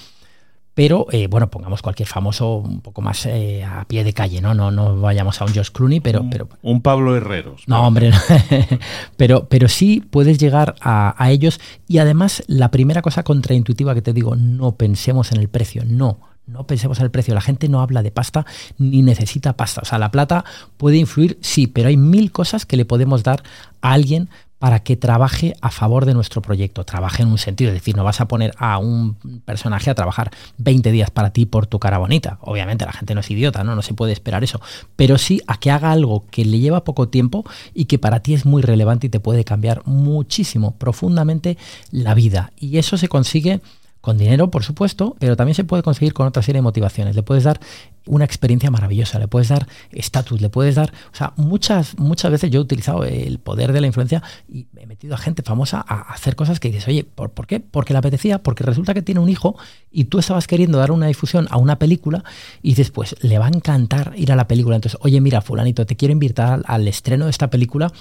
pero 0.78 1.08
eh, 1.10 1.26
bueno, 1.26 1.50
pongamos 1.50 1.82
cualquier 1.82 2.08
famoso 2.08 2.58
un 2.58 2.80
poco 2.82 3.02
más 3.02 3.26
eh, 3.26 3.64
a 3.64 3.84
pie 3.86 4.04
de 4.04 4.12
calle, 4.12 4.40
¿no? 4.40 4.54
No, 4.54 4.70
no 4.70 5.00
vayamos 5.00 5.40
a 5.40 5.44
un 5.44 5.52
Josh 5.52 5.70
Clooney, 5.72 5.98
pero... 5.98 6.20
Un, 6.20 6.30
pero, 6.30 6.48
un 6.62 6.82
Pablo 6.82 7.16
Herreros. 7.16 7.64
No, 7.66 7.84
hombre, 7.84 8.12
pero, 9.16 9.48
pero 9.48 9.66
sí 9.66 10.00
puedes 10.08 10.38
llegar 10.38 10.76
a, 10.80 11.16
a, 11.20 11.32
ellos 11.32 11.60
y 11.88 11.98
además 11.98 12.44
la 12.46 12.70
primera 12.70 13.02
cosa 13.02 13.24
contraintuitiva 13.24 13.92
que 13.92 14.02
te 14.02 14.12
digo, 14.12 14.36
no 14.36 14.76
pensemos 14.76 15.32
en 15.32 15.40
el 15.40 15.48
precio, 15.48 15.82
no. 15.84 16.20
No 16.46 16.64
pensemos 16.66 16.98
en 17.00 17.04
el 17.04 17.10
precio. 17.10 17.34
La 17.34 17.42
gente 17.42 17.68
no 17.68 17.82
habla 17.82 18.02
de 18.02 18.10
pasta 18.10 18.46
ni 18.78 19.02
necesita 19.02 19.54
pasta. 19.54 19.82
O 19.82 19.84
sea, 19.84 19.98
la 19.98 20.10
plata 20.10 20.44
puede 20.76 20.96
influir, 20.96 21.38
sí, 21.42 21.66
pero 21.66 21.88
hay 21.88 21.96
mil 21.96 22.30
cosas 22.32 22.64
que 22.64 22.78
le 22.78 22.86
podemos 22.86 23.22
dar 23.24 23.42
a 23.82 23.92
alguien 23.92 24.30
para 24.58 24.80
que 24.80 24.96
trabaje 24.96 25.54
a 25.60 25.70
favor 25.70 26.04
de 26.04 26.14
nuestro 26.14 26.42
proyecto. 26.42 26.84
Trabaje 26.84 27.22
en 27.22 27.28
un 27.28 27.38
sentido, 27.38 27.70
es 27.70 27.74
decir, 27.74 27.96
no 27.96 28.04
vas 28.04 28.20
a 28.20 28.28
poner 28.28 28.54
a 28.58 28.78
un 28.78 29.14
personaje 29.44 29.90
a 29.90 29.94
trabajar 29.94 30.30
20 30.58 30.90
días 30.90 31.10
para 31.10 31.32
ti 31.32 31.46
por 31.46 31.66
tu 31.66 31.78
cara 31.78 31.98
bonita. 31.98 32.38
Obviamente 32.40 32.84
la 32.84 32.92
gente 32.92 33.14
no 33.14 33.20
es 33.20 33.30
idiota, 33.30 33.64
¿no? 33.64 33.74
No 33.74 33.82
se 33.82 33.94
puede 33.94 34.12
esperar 34.12 34.42
eso. 34.42 34.60
Pero 34.96 35.18
sí 35.18 35.40
a 35.46 35.58
que 35.58 35.70
haga 35.70 35.92
algo 35.92 36.24
que 36.30 36.44
le 36.44 36.58
lleva 36.58 36.84
poco 36.84 37.08
tiempo 37.08 37.44
y 37.74 37.84
que 37.84 37.98
para 37.98 38.20
ti 38.20 38.34
es 38.34 38.46
muy 38.46 38.62
relevante 38.62 39.06
y 39.06 39.10
te 39.10 39.20
puede 39.20 39.44
cambiar 39.44 39.82
muchísimo, 39.86 40.76
profundamente 40.76 41.56
la 41.90 42.14
vida. 42.14 42.52
Y 42.56 42.78
eso 42.78 42.96
se 42.96 43.08
consigue 43.08 43.60
con 44.00 44.16
dinero, 44.16 44.50
por 44.50 44.62
supuesto, 44.62 45.16
pero 45.18 45.36
también 45.36 45.54
se 45.54 45.64
puede 45.64 45.82
conseguir 45.82 46.14
con 46.14 46.26
otra 46.26 46.42
serie 46.42 46.58
de 46.58 46.62
motivaciones. 46.62 47.16
Le 47.16 47.22
puedes 47.22 47.44
dar 47.44 47.60
una 48.06 48.24
experiencia 48.24 48.70
maravillosa, 48.70 49.18
le 49.18 49.28
puedes 49.28 49.48
dar 49.48 49.66
estatus, 49.90 50.40
le 50.40 50.48
puedes 50.48 50.76
dar, 50.76 50.92
o 51.12 51.16
sea, 51.16 51.32
muchas, 51.36 51.98
muchas 51.98 52.30
veces 52.30 52.50
yo 52.50 52.60
he 52.60 52.62
utilizado 52.62 53.04
el 53.04 53.38
poder 53.38 53.72
de 53.72 53.80
la 53.80 53.86
influencia 53.86 54.22
y 54.48 54.66
he 54.76 54.86
metido 54.86 55.14
a 55.14 55.18
gente 55.18 55.42
famosa 55.42 55.84
a 55.86 56.12
hacer 56.12 56.36
cosas 56.36 56.58
que 56.60 56.68
dices, 56.68 56.88
oye, 56.88 57.04
¿por, 57.04 57.30
¿por 57.30 57.46
qué? 57.46 57.60
Porque 57.60 57.92
le 57.92 57.98
apetecía, 57.98 58.42
porque 58.42 58.64
resulta 58.64 58.94
que 58.94 59.02
tiene 59.02 59.20
un 59.20 59.28
hijo 59.28 59.56
y 59.90 60.04
tú 60.04 60.18
estabas 60.18 60.46
queriendo 60.46 60.78
dar 60.78 60.90
una 60.90 61.06
difusión 61.06 61.46
a 61.50 61.58
una 61.58 61.78
película 61.78 62.24
y 62.62 62.70
dices, 62.70 62.90
pues 62.90 63.16
le 63.20 63.38
va 63.38 63.46
a 63.46 63.50
encantar 63.50 64.12
ir 64.16 64.32
a 64.32 64.36
la 64.36 64.48
película. 64.48 64.76
Entonces, 64.76 64.98
oye, 65.02 65.20
mira, 65.20 65.40
fulanito, 65.42 65.84
te 65.86 65.96
quiero 65.96 66.12
invitar 66.12 66.62
al 66.66 66.88
estreno 66.88 67.26
de 67.26 67.30
esta 67.30 67.50
película 67.50 67.92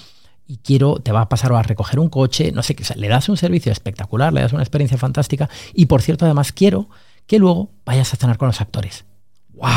y 0.48 0.56
quiero, 0.56 0.96
te 0.96 1.12
va 1.12 1.20
a 1.20 1.28
pasar 1.28 1.52
a 1.52 1.62
recoger 1.62 2.00
un 2.00 2.08
coche, 2.08 2.50
no 2.52 2.62
sé 2.62 2.74
qué, 2.74 2.82
le 2.96 3.08
das 3.08 3.28
un 3.28 3.36
servicio 3.36 3.70
espectacular, 3.70 4.32
le 4.32 4.40
das 4.40 4.54
una 4.54 4.62
experiencia 4.62 4.96
fantástica 4.96 5.48
y 5.74 5.86
por 5.86 6.02
cierto 6.02 6.24
además 6.24 6.52
quiero 6.52 6.88
que 7.26 7.38
luego 7.38 7.70
vayas 7.84 8.12
a 8.14 8.16
cenar 8.16 8.38
con 8.38 8.48
los 8.48 8.60
actores. 8.60 9.04
¡Guau! 9.50 9.70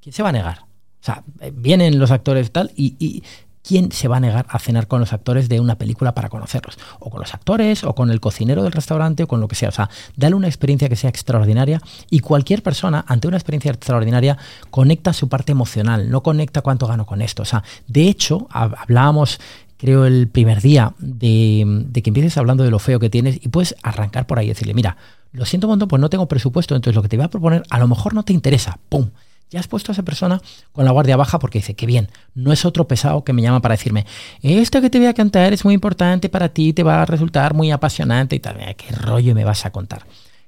¿Quién 0.00 0.12
se 0.12 0.22
va 0.22 0.28
a 0.28 0.32
negar? 0.32 0.60
O 0.60 1.04
sea, 1.04 1.24
eh, 1.40 1.52
vienen 1.52 1.98
los 1.98 2.12
actores 2.12 2.52
tal 2.52 2.70
y, 2.76 2.94
y 3.00 3.24
¿quién 3.62 3.90
se 3.92 4.08
va 4.08 4.18
a 4.18 4.20
negar 4.20 4.46
a 4.48 4.58
cenar 4.60 4.86
con 4.86 5.00
los 5.00 5.12
actores 5.12 5.48
de 5.48 5.58
una 5.58 5.76
película 5.76 6.14
para 6.14 6.28
conocerlos? 6.28 6.78
O 7.00 7.10
con 7.10 7.20
los 7.20 7.34
actores, 7.34 7.84
o 7.84 7.94
con 7.94 8.10
el 8.10 8.20
cocinero 8.20 8.62
del 8.62 8.72
restaurante, 8.72 9.24
o 9.24 9.26
con 9.26 9.40
lo 9.40 9.48
que 9.48 9.56
sea. 9.56 9.70
O 9.70 9.72
sea, 9.72 9.90
dale 10.16 10.36
una 10.36 10.46
experiencia 10.46 10.88
que 10.88 10.96
sea 10.96 11.10
extraordinaria 11.10 11.80
y 12.10 12.20
cualquier 12.20 12.62
persona 12.62 13.04
ante 13.08 13.28
una 13.28 13.36
experiencia 13.36 13.72
extraordinaria 13.72 14.38
conecta 14.70 15.12
su 15.12 15.28
parte 15.28 15.52
emocional, 15.52 16.10
no 16.10 16.22
conecta 16.22 16.60
cuánto 16.60 16.86
gano 16.86 17.06
con 17.06 17.22
esto. 17.22 17.42
O 17.42 17.46
sea, 17.46 17.62
de 17.86 18.08
hecho, 18.08 18.46
hablábamos 18.50 19.40
creo, 19.82 20.06
el 20.06 20.28
primer 20.28 20.62
día 20.62 20.94
de, 21.00 21.88
que 21.92 22.10
empieces 22.10 22.38
hablando 22.38 22.62
de 22.62 22.70
lo 22.70 22.78
feo 22.78 23.00
que 23.00 23.10
tienes 23.10 23.44
y 23.44 23.48
puedes 23.48 23.74
arrancar 23.82 24.28
por 24.28 24.38
ahí 24.38 24.46
y 24.46 24.50
decirle, 24.50 24.74
mira, 24.74 24.96
lo 25.32 25.44
siento 25.44 25.66
un 25.66 25.72
montón, 25.72 25.88
pues 25.88 25.98
no 25.98 26.08
tengo 26.08 26.28
presupuesto, 26.28 26.76
entonces 26.76 26.94
lo 26.94 27.02
que 27.02 27.08
te 27.08 27.16
voy 27.16 27.24
a 27.24 27.30
proponer 27.30 27.64
a 27.68 27.80
lo 27.80 27.88
mejor 27.88 28.14
no 28.14 28.22
te 28.22 28.32
interesa, 28.32 28.78
¡pum! 28.88 29.10
Ya 29.50 29.58
has 29.58 29.66
puesto 29.66 29.90
a 29.90 29.94
esa 29.94 30.04
persona 30.04 30.40
con 30.70 30.84
la 30.84 30.92
guardia 30.92 31.16
baja 31.16 31.40
porque 31.40 31.58
dice, 31.58 31.74
qué 31.74 31.86
bien, 31.86 32.10
no 32.36 32.52
es 32.52 32.64
otro 32.64 32.86
pesado 32.86 33.24
que 33.24 33.32
me 33.32 33.42
llama 33.42 33.60
para 33.60 33.72
decirme, 33.72 34.06
esto 34.40 34.80
que 34.80 34.88
te 34.88 34.98
voy 34.98 35.08
a 35.08 35.14
cantar 35.14 35.52
es 35.52 35.64
muy 35.64 35.74
importante 35.74 36.28
para 36.28 36.50
ti, 36.50 36.72
te 36.72 36.84
va 36.84 37.02
a 37.02 37.04
resultar 37.04 37.52
muy 37.52 37.72
apasionante 37.72 38.36
y 38.36 38.38
tal, 38.38 38.58
qué 38.76 38.94
rollo 38.94 39.34
me 39.34 39.42
vas 39.42 39.66
a 39.66 39.72
contar. 39.72 40.04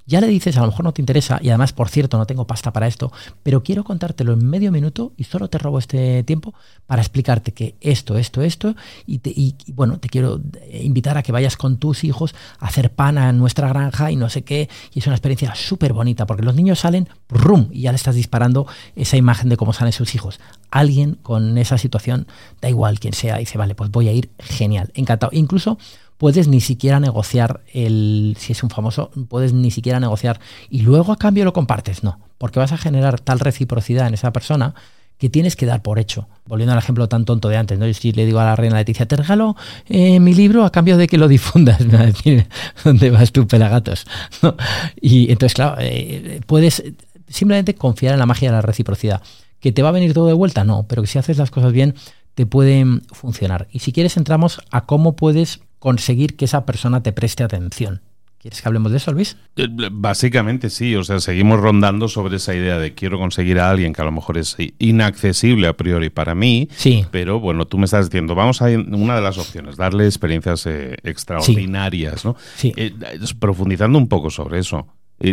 Ya 0.06 0.20
le 0.20 0.26
dices, 0.26 0.56
a 0.58 0.60
lo 0.60 0.66
mejor 0.66 0.84
no 0.84 0.92
te 0.92 1.00
interesa, 1.00 1.38
y 1.42 1.48
además, 1.48 1.72
por 1.72 1.88
cierto, 1.88 2.18
no 2.18 2.26
tengo 2.26 2.46
pasta 2.46 2.72
para 2.72 2.86
esto, 2.86 3.10
pero 3.42 3.62
quiero 3.62 3.84
contártelo 3.84 4.34
en 4.34 4.46
medio 4.46 4.70
minuto 4.70 5.12
y 5.16 5.24
solo 5.24 5.48
te 5.48 5.56
robo 5.56 5.78
este 5.78 6.22
tiempo 6.24 6.52
para 6.86 7.00
explicarte 7.00 7.52
que 7.52 7.76
esto, 7.80 8.18
esto, 8.18 8.42
esto, 8.42 8.74
y, 9.06 9.54
bueno, 9.72 9.98
te 9.98 10.10
quiero 10.10 10.40
invitar 10.72 11.16
a 11.16 11.22
que 11.22 11.32
vayas 11.32 11.56
con 11.56 11.78
tus 11.78 12.04
hijos 12.04 12.34
a 12.58 12.66
hacer 12.66 12.92
pan 12.92 13.16
a 13.16 13.32
nuestra 13.32 13.68
granja 13.68 14.10
y 14.10 14.16
no 14.16 14.28
sé 14.28 14.42
qué, 14.42 14.68
y 14.92 14.98
es 14.98 15.06
una 15.06 15.16
experiencia 15.16 15.54
súper 15.54 15.94
bonita, 15.94 16.26
porque 16.26 16.42
los 16.42 16.54
niños 16.54 16.80
salen, 16.80 17.08
¡rum! 17.30 17.68
y 17.72 17.82
ya 17.82 17.92
le 17.92 17.96
estás 17.96 18.14
disparando 18.14 18.66
esa 18.96 19.16
imagen 19.16 19.48
de 19.48 19.56
cómo 19.56 19.72
salen 19.72 19.92
sus 19.92 20.14
hijos. 20.14 20.38
Alguien 20.70 21.18
con 21.22 21.56
esa 21.56 21.78
situación, 21.78 22.26
da 22.60 22.68
igual 22.68 23.00
quien 23.00 23.14
sea, 23.14 23.38
dice, 23.38 23.56
vale, 23.56 23.74
pues 23.74 23.90
voy 23.90 24.08
a 24.08 24.12
ir 24.12 24.30
genial, 24.38 24.90
encantado. 24.94 25.30
Incluso 25.32 25.78
puedes 26.24 26.48
ni 26.48 26.62
siquiera 26.62 27.00
negociar 27.00 27.60
el, 27.74 28.34
si 28.38 28.52
es 28.52 28.62
un 28.62 28.70
famoso, 28.70 29.10
puedes 29.28 29.52
ni 29.52 29.70
siquiera 29.70 30.00
negociar 30.00 30.40
y 30.70 30.80
luego 30.80 31.12
a 31.12 31.18
cambio 31.18 31.44
lo 31.44 31.52
compartes, 31.52 32.02
no, 32.02 32.18
porque 32.38 32.58
vas 32.58 32.72
a 32.72 32.78
generar 32.78 33.20
tal 33.20 33.40
reciprocidad 33.40 34.06
en 34.06 34.14
esa 34.14 34.32
persona 34.32 34.74
que 35.18 35.28
tienes 35.28 35.54
que 35.54 35.66
dar 35.66 35.82
por 35.82 35.98
hecho. 35.98 36.26
Volviendo 36.46 36.72
al 36.72 36.78
ejemplo 36.78 37.10
tan 37.10 37.26
tonto 37.26 37.50
de 37.50 37.58
antes, 37.58 37.78
¿no? 37.78 37.92
Si 37.92 38.12
le 38.12 38.24
digo 38.24 38.40
a 38.40 38.44
la 38.44 38.56
reina 38.56 38.76
Leticia, 38.76 39.04
te 39.04 39.16
regalo 39.16 39.54
eh, 39.86 40.18
mi 40.18 40.32
libro 40.32 40.64
a 40.64 40.72
cambio 40.72 40.96
de 40.96 41.08
que 41.08 41.18
lo 41.18 41.28
difundas, 41.28 41.84
me 41.84 41.98
va 41.98 42.04
a 42.04 42.06
decir, 42.06 42.48
¿dónde 42.84 43.10
vas 43.10 43.30
tú, 43.30 43.46
pelagatos? 43.46 44.06
Y 45.02 45.30
entonces, 45.30 45.52
claro, 45.52 45.76
eh, 45.78 46.40
puedes 46.46 46.82
simplemente 47.28 47.74
confiar 47.74 48.14
en 48.14 48.20
la 48.20 48.24
magia 48.24 48.48
de 48.48 48.54
la 48.54 48.62
reciprocidad. 48.62 49.20
¿Que 49.60 49.72
te 49.72 49.82
va 49.82 49.90
a 49.90 49.92
venir 49.92 50.14
todo 50.14 50.26
de 50.26 50.32
vuelta? 50.32 50.64
No, 50.64 50.86
pero 50.88 51.02
que 51.02 51.08
si 51.08 51.18
haces 51.18 51.36
las 51.36 51.50
cosas 51.50 51.74
bien, 51.74 51.94
te 52.34 52.46
pueden 52.46 53.02
funcionar. 53.12 53.68
Y 53.72 53.80
si 53.80 53.92
quieres, 53.92 54.16
entramos 54.16 54.62
a 54.70 54.86
cómo 54.86 55.16
puedes 55.16 55.60
conseguir 55.84 56.34
que 56.34 56.46
esa 56.46 56.64
persona 56.64 57.02
te 57.02 57.12
preste 57.12 57.44
atención. 57.44 58.00
¿Quieres 58.38 58.62
que 58.62 58.68
hablemos 58.68 58.90
de 58.90 58.96
eso, 58.96 59.12
Luis? 59.12 59.36
Eh, 59.56 59.68
básicamente 59.92 60.70
sí, 60.70 60.96
o 60.96 61.04
sea, 61.04 61.20
seguimos 61.20 61.60
rondando 61.60 62.08
sobre 62.08 62.36
esa 62.36 62.54
idea 62.54 62.78
de 62.78 62.94
quiero 62.94 63.18
conseguir 63.18 63.60
a 63.60 63.68
alguien 63.68 63.92
que 63.92 64.00
a 64.00 64.06
lo 64.06 64.10
mejor 64.10 64.38
es 64.38 64.56
inaccesible 64.78 65.66
a 65.66 65.76
priori 65.76 66.08
para 66.08 66.34
mí, 66.34 66.70
sí. 66.74 67.04
pero 67.10 67.38
bueno, 67.38 67.66
tú 67.66 67.76
me 67.76 67.84
estás 67.84 68.08
diciendo, 68.08 68.34
vamos 68.34 68.62
a 68.62 68.68
una 68.68 69.16
de 69.16 69.20
las 69.20 69.36
opciones, 69.36 69.76
darle 69.76 70.06
experiencias 70.06 70.64
eh, 70.64 70.96
extraordinarias, 71.02 72.24
¿no? 72.24 72.34
Sí. 72.56 72.72
Eh, 72.76 72.94
profundizando 73.38 73.98
un 73.98 74.08
poco 74.08 74.30
sobre 74.30 74.60
eso. 74.60 74.86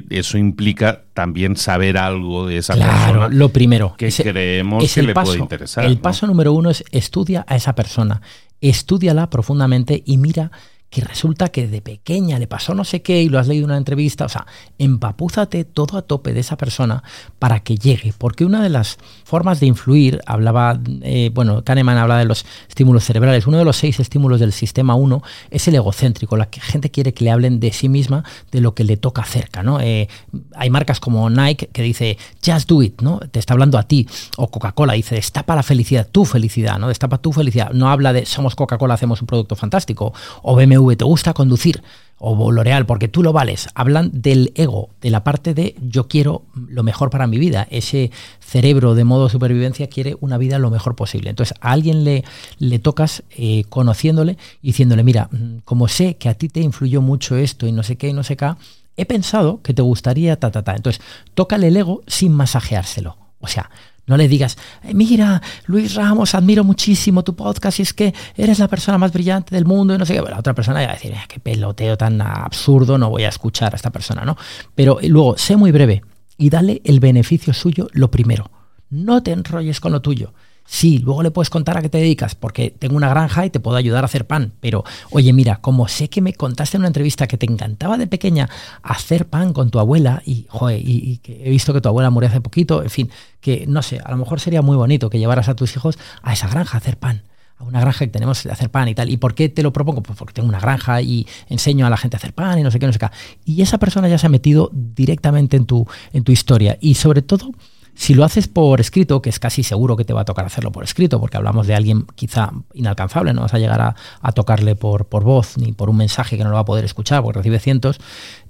Eso 0.10 0.38
implica 0.38 1.04
también 1.14 1.58
saber 1.58 1.98
algo 1.98 2.48
de 2.48 2.58
esa 2.58 2.74
claro, 2.76 3.20
persona. 3.22 3.28
lo 3.30 3.50
primero. 3.50 3.96
Que 3.98 4.12
creemos 4.12 4.94
que 4.94 5.04
le 5.04 5.14
puede 5.14 5.40
interesar. 5.40 5.86
El 5.86 5.98
paso 5.98 6.28
número 6.28 6.54
uno 6.54 6.70
es 6.70 6.84
estudia 6.92 7.46
a 7.48 7.56
esa 7.56 7.76
persona. 7.76 8.22
Estudiala 8.62 9.30
profundamente 9.30 10.04
y 10.06 10.18
mira 10.18 10.52
que 10.92 11.02
resulta 11.02 11.48
que 11.48 11.70
de 11.70 11.82
pequeña 11.82 12.38
le 12.38 12.48
pasó 12.48 12.76
no 12.76 12.84
sé 12.84 13.02
qué 13.02 13.22
y 13.22 13.30
lo 13.30 13.40
has 13.40 13.48
leído 13.48 13.64
en 13.64 13.72
una 13.72 13.78
entrevista. 13.78 14.26
O 14.26 14.30
sea, 14.30 14.46
empapúzate 14.78 15.64
todo 15.64 15.98
a 15.98 16.02
tope 16.02 16.34
de 16.34 16.42
esa 16.42 16.58
persona 16.58 17.02
para 17.40 17.62
que 17.62 17.78
llegue. 17.78 18.14
Porque 18.18 18.44
una 18.44 18.62
de 18.62 18.68
las 18.68 18.98
formas 19.24 19.62
de 19.62 19.68
influir, 19.68 20.20
hablaba, 20.26 20.78
eh, 21.02 21.32
bueno, 21.34 21.64
Kahneman 21.64 21.98
habla 21.98 22.18
de 22.18 22.26
los 22.26 22.46
estímulos 22.68 23.06
cerebrales. 23.06 23.48
Uno 23.48 23.58
de 23.58 23.64
los 23.64 23.78
seis 23.78 24.02
estímulos 24.02 24.42
del 24.42 24.52
sistema 24.52 24.96
1 24.96 25.24
es 25.50 25.66
el 25.70 25.76
egocéntrico. 25.76 26.36
La 26.36 26.50
gente 26.52 26.92
quiere 26.92 27.14
que 27.14 27.24
le 27.24 27.32
hablen 27.32 27.62
de 27.62 27.72
sí 27.72 27.88
misma, 27.88 28.26
de 28.52 28.60
lo 28.60 28.76
que 28.76 28.84
le 28.84 28.98
toca 28.98 29.24
cerca. 29.24 29.64
¿no? 29.64 29.80
Eh, 29.80 30.10
hay 30.56 30.70
marcas 30.70 31.00
como 31.00 31.30
Nike 31.30 31.70
que 31.72 31.84
dice, 31.84 32.18
just 32.46 32.68
do 32.68 32.84
it, 32.84 33.02
¿no? 33.02 33.20
Te 33.20 33.40
está 33.40 33.54
hablando 33.54 33.78
a 33.78 33.84
ti. 33.84 34.10
O 34.36 34.52
Coca-Cola 34.52 34.92
dice, 34.92 35.16
destapa 35.16 35.56
la 35.56 35.64
felicidad, 35.64 36.06
tu 36.12 36.26
felicidad, 36.26 36.80
¿no? 36.80 36.90
Destapa 36.90 37.18
tu 37.18 37.32
felicidad. 37.32 37.72
No 37.72 37.90
habla 37.90 38.12
de 38.12 38.26
somos 38.26 38.56
Coca-Cola, 38.56 38.96
hacemos 38.96 39.22
un 39.22 39.28
producto 39.28 39.56
fantástico. 39.56 40.14
O 40.42 40.58
BMW 40.58 40.81
te 40.96 41.06
gusta 41.06 41.34
conducir, 41.34 41.82
o 42.24 42.52
L'Oreal, 42.52 42.86
porque 42.86 43.08
tú 43.08 43.24
lo 43.24 43.34
vales, 43.34 43.68
hablan 43.74 44.12
del 44.14 44.52
ego, 44.56 44.90
de 45.02 45.10
la 45.10 45.24
parte 45.24 45.56
de 45.56 45.76
yo 45.82 46.08
quiero 46.08 46.44
lo 46.54 46.84
mejor 46.84 47.10
para 47.10 47.26
mi 47.26 47.40
vida. 47.40 47.68
Ese 47.72 48.12
cerebro 48.40 48.94
de 48.94 49.04
modo 49.04 49.28
supervivencia 49.28 49.88
quiere 49.88 50.16
una 50.20 50.38
vida 50.38 50.60
lo 50.60 50.70
mejor 50.70 50.96
posible. 50.96 51.32
Entonces 51.32 51.58
a 51.62 51.72
alguien 51.72 52.04
le, 52.04 52.24
le 52.60 52.78
tocas 52.78 53.24
eh, 53.32 53.64
conociéndole 53.70 54.38
y 54.62 54.68
diciéndole, 54.68 55.04
mira, 55.04 55.30
mm, 55.32 55.62
como 55.66 55.88
sé 55.88 56.18
que 56.18 56.30
a 56.30 56.36
ti 56.36 56.48
te 56.48 56.60
influyó 56.60 57.02
mucho 57.02 57.38
esto 57.38 57.66
y 57.66 57.72
no 57.72 57.82
sé 57.82 57.96
qué 57.96 58.10
y 58.10 58.14
no 58.14 58.22
sé 58.22 58.38
qué, 58.38 58.52
he 58.98 59.06
pensado 59.06 59.62
que 59.64 59.74
te 59.74 59.82
gustaría 59.82 60.40
ta, 60.40 60.52
ta, 60.52 60.62
ta. 60.62 60.76
Entonces, 60.76 61.02
tócale 61.34 61.70
el 61.70 61.78
ego 61.78 62.04
sin 62.06 62.34
masajeárselo. 62.34 63.18
O 63.40 63.48
sea, 63.48 63.72
no 64.08 64.18
le 64.18 64.28
digas, 64.28 64.58
mira, 64.94 65.42
Luis 65.66 65.96
Ramos, 65.96 66.36
admiro 66.36 66.64
muchísimo 66.64 67.24
tu 67.24 67.36
podcast 67.36 67.80
y 67.80 67.84
es 67.84 67.94
que 67.94 68.14
eres 68.36 68.60
la 68.60 68.68
persona 68.68 68.98
más 68.98 69.14
brillante 69.14 69.56
del 69.56 69.66
mundo 69.66 69.94
y 69.94 69.98
no 69.98 70.06
sé 70.06 70.14
qué. 70.14 70.22
la 70.22 70.40
otra 70.40 70.54
persona 70.54 70.82
va 70.82 70.92
a 70.92 70.94
decir, 70.94 71.12
eh, 71.12 71.22
qué 71.28 71.40
peloteo 71.40 71.98
tan 71.98 72.22
absurdo, 72.22 72.98
no 72.98 73.10
voy 73.10 73.24
a 73.24 73.30
escuchar 73.30 73.74
a 73.74 73.76
esta 73.76 73.92
persona, 73.92 74.26
¿no? 74.26 74.38
Pero 74.76 75.00
eh, 75.00 75.08
luego, 75.08 75.38
sé 75.38 75.56
muy 75.56 75.72
breve 75.72 76.02
y 76.38 76.50
dale 76.50 76.82
el 76.84 77.00
beneficio 77.00 77.54
suyo 77.54 77.88
lo 77.94 78.10
primero. 78.12 78.50
No 78.90 79.24
te 79.24 79.32
enrolles 79.32 79.80
con 79.80 79.92
lo 79.92 80.02
tuyo. 80.02 80.34
Sí, 80.66 81.00
luego 81.00 81.22
le 81.22 81.32
puedes 81.32 81.50
contar 81.50 81.78
a 81.78 81.82
qué 81.82 81.90
te 81.90 81.98
dedicas, 81.98 82.34
porque 82.36 82.72
tengo 82.72 82.96
una 82.96 83.10
granja 83.10 83.46
y 83.46 83.50
te 83.50 83.60
puedo 83.60 83.76
ayudar 83.76 84.04
a 84.04 84.06
hacer 84.06 84.26
pan. 84.26 84.54
Pero, 84.62 84.86
oye, 85.10 85.34
mira, 85.34 85.58
como 85.58 85.88
sé 85.88 86.10
que 86.10 86.22
me 86.22 86.34
contaste 86.34 86.78
en 86.78 86.82
una 86.82 86.88
entrevista 86.88 87.28
que 87.28 87.38
te 87.38 87.46
encantaba 87.46 87.98
de 87.98 88.08
pequeña 88.08 88.50
hacer 88.82 89.28
pan 89.28 89.52
con 89.52 89.70
tu 89.70 89.80
abuela, 89.80 90.22
y, 90.26 90.46
joder, 90.50 90.80
y, 90.82 91.18
que 91.18 91.42
he 91.46 91.50
visto 91.50 91.74
que 91.74 91.82
tu 91.82 91.90
abuela 91.90 92.10
murió 92.10 92.30
hace 92.30 92.40
poquito, 92.40 92.84
en 92.84 92.90
fin, 92.90 93.10
que 93.42 93.66
no 93.68 93.82
sé, 93.82 94.00
a 94.04 94.12
lo 94.12 94.18
mejor 94.18 94.40
sería 94.40 94.62
muy 94.62 94.78
bonito 94.78 95.10
que 95.10 95.20
llevaras 95.20 95.50
a 95.50 95.56
tus 95.56 95.76
hijos 95.76 96.00
a 96.22 96.34
esa 96.34 96.48
granja 96.48 96.78
a 96.78 96.80
hacer 96.80 96.98
pan 96.98 97.24
a 97.58 97.64
una 97.64 97.80
granja 97.80 98.06
que 98.06 98.12
tenemos 98.12 98.44
de 98.44 98.52
hacer 98.52 98.72
pan 98.72 98.88
y 98.88 98.96
tal. 98.96 99.10
¿Y 99.10 99.18
por 99.18 99.36
qué 99.36 99.50
te 99.50 99.62
lo 99.64 99.72
propongo? 99.72 100.02
Pues 100.02 100.18
porque 100.18 100.34
tengo 100.34 100.50
una 100.50 100.60
granja 100.60 101.02
y 101.02 101.28
enseño 101.48 101.86
a 101.86 101.90
la 101.90 101.98
gente 101.98 102.16
a 102.16 102.18
hacer 102.18 102.34
pan 102.34 102.58
y 102.58 102.64
no 102.64 102.72
sé 102.72 102.80
qué, 102.80 102.88
no 102.88 102.94
sé 102.94 103.00
qué. 103.00 103.08
Y 103.46 103.62
esa 103.62 103.78
persona 103.78 104.08
ya 104.08 104.18
se 104.18 104.26
ha 104.26 104.30
metido 104.30 104.70
directamente 104.74 105.58
en 105.58 105.66
tu, 105.66 105.86
en 106.14 106.24
tu 106.24 106.32
historia. 106.32 106.78
Y 106.82 106.96
sobre 106.96 107.22
todo, 107.22 107.52
si 107.96 108.14
lo 108.14 108.24
haces 108.24 108.48
por 108.48 108.80
escrito, 108.80 109.22
que 109.22 109.30
es 109.30 109.40
casi 109.40 109.64
seguro 109.64 109.96
que 109.96 110.06
te 110.06 110.14
va 110.14 110.22
a 110.22 110.26
tocar 110.26 110.46
hacerlo 110.46 110.72
por 110.72 110.84
escrito, 110.84 111.20
porque 111.20 111.38
hablamos 111.38 111.68
de 111.68 111.76
alguien 111.76 112.06
quizá 112.16 112.52
inalcanzable, 112.74 113.34
no 113.34 113.42
vas 113.42 113.54
a 113.54 113.60
llegar 113.60 113.82
a, 113.82 114.32
tocarle 114.32 114.76
por, 114.76 115.06
por, 115.06 115.24
voz 115.24 115.58
ni 115.58 115.72
por 115.72 115.90
un 115.90 115.98
mensaje 115.98 116.38
que 116.38 116.44
no 116.44 116.50
lo 116.50 116.56
va 116.56 116.62
a 116.62 116.66
poder 116.66 116.86
escuchar 116.86 117.22
porque 117.22 117.40
recibe 117.40 117.60
cientos, 117.60 118.00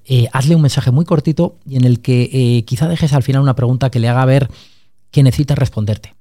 eh, 0.06 0.28
hazle 0.32 0.56
un 0.56 0.62
mensaje 0.62 0.92
muy 0.92 1.06
cortito 1.06 1.56
y 1.66 1.78
en 1.78 1.86
el 1.86 2.02
que 2.02 2.30
eh, 2.32 2.64
quizá 2.66 2.88
dejes 2.88 3.14
al 3.14 3.24
final 3.24 3.42
una 3.42 3.56
pregunta 3.56 3.90
que 3.90 4.00
le 4.00 4.10
haga 4.10 4.26
ver 4.26 4.50
que 5.12 5.24
necesita 5.24 5.56
responderte. 5.56 6.16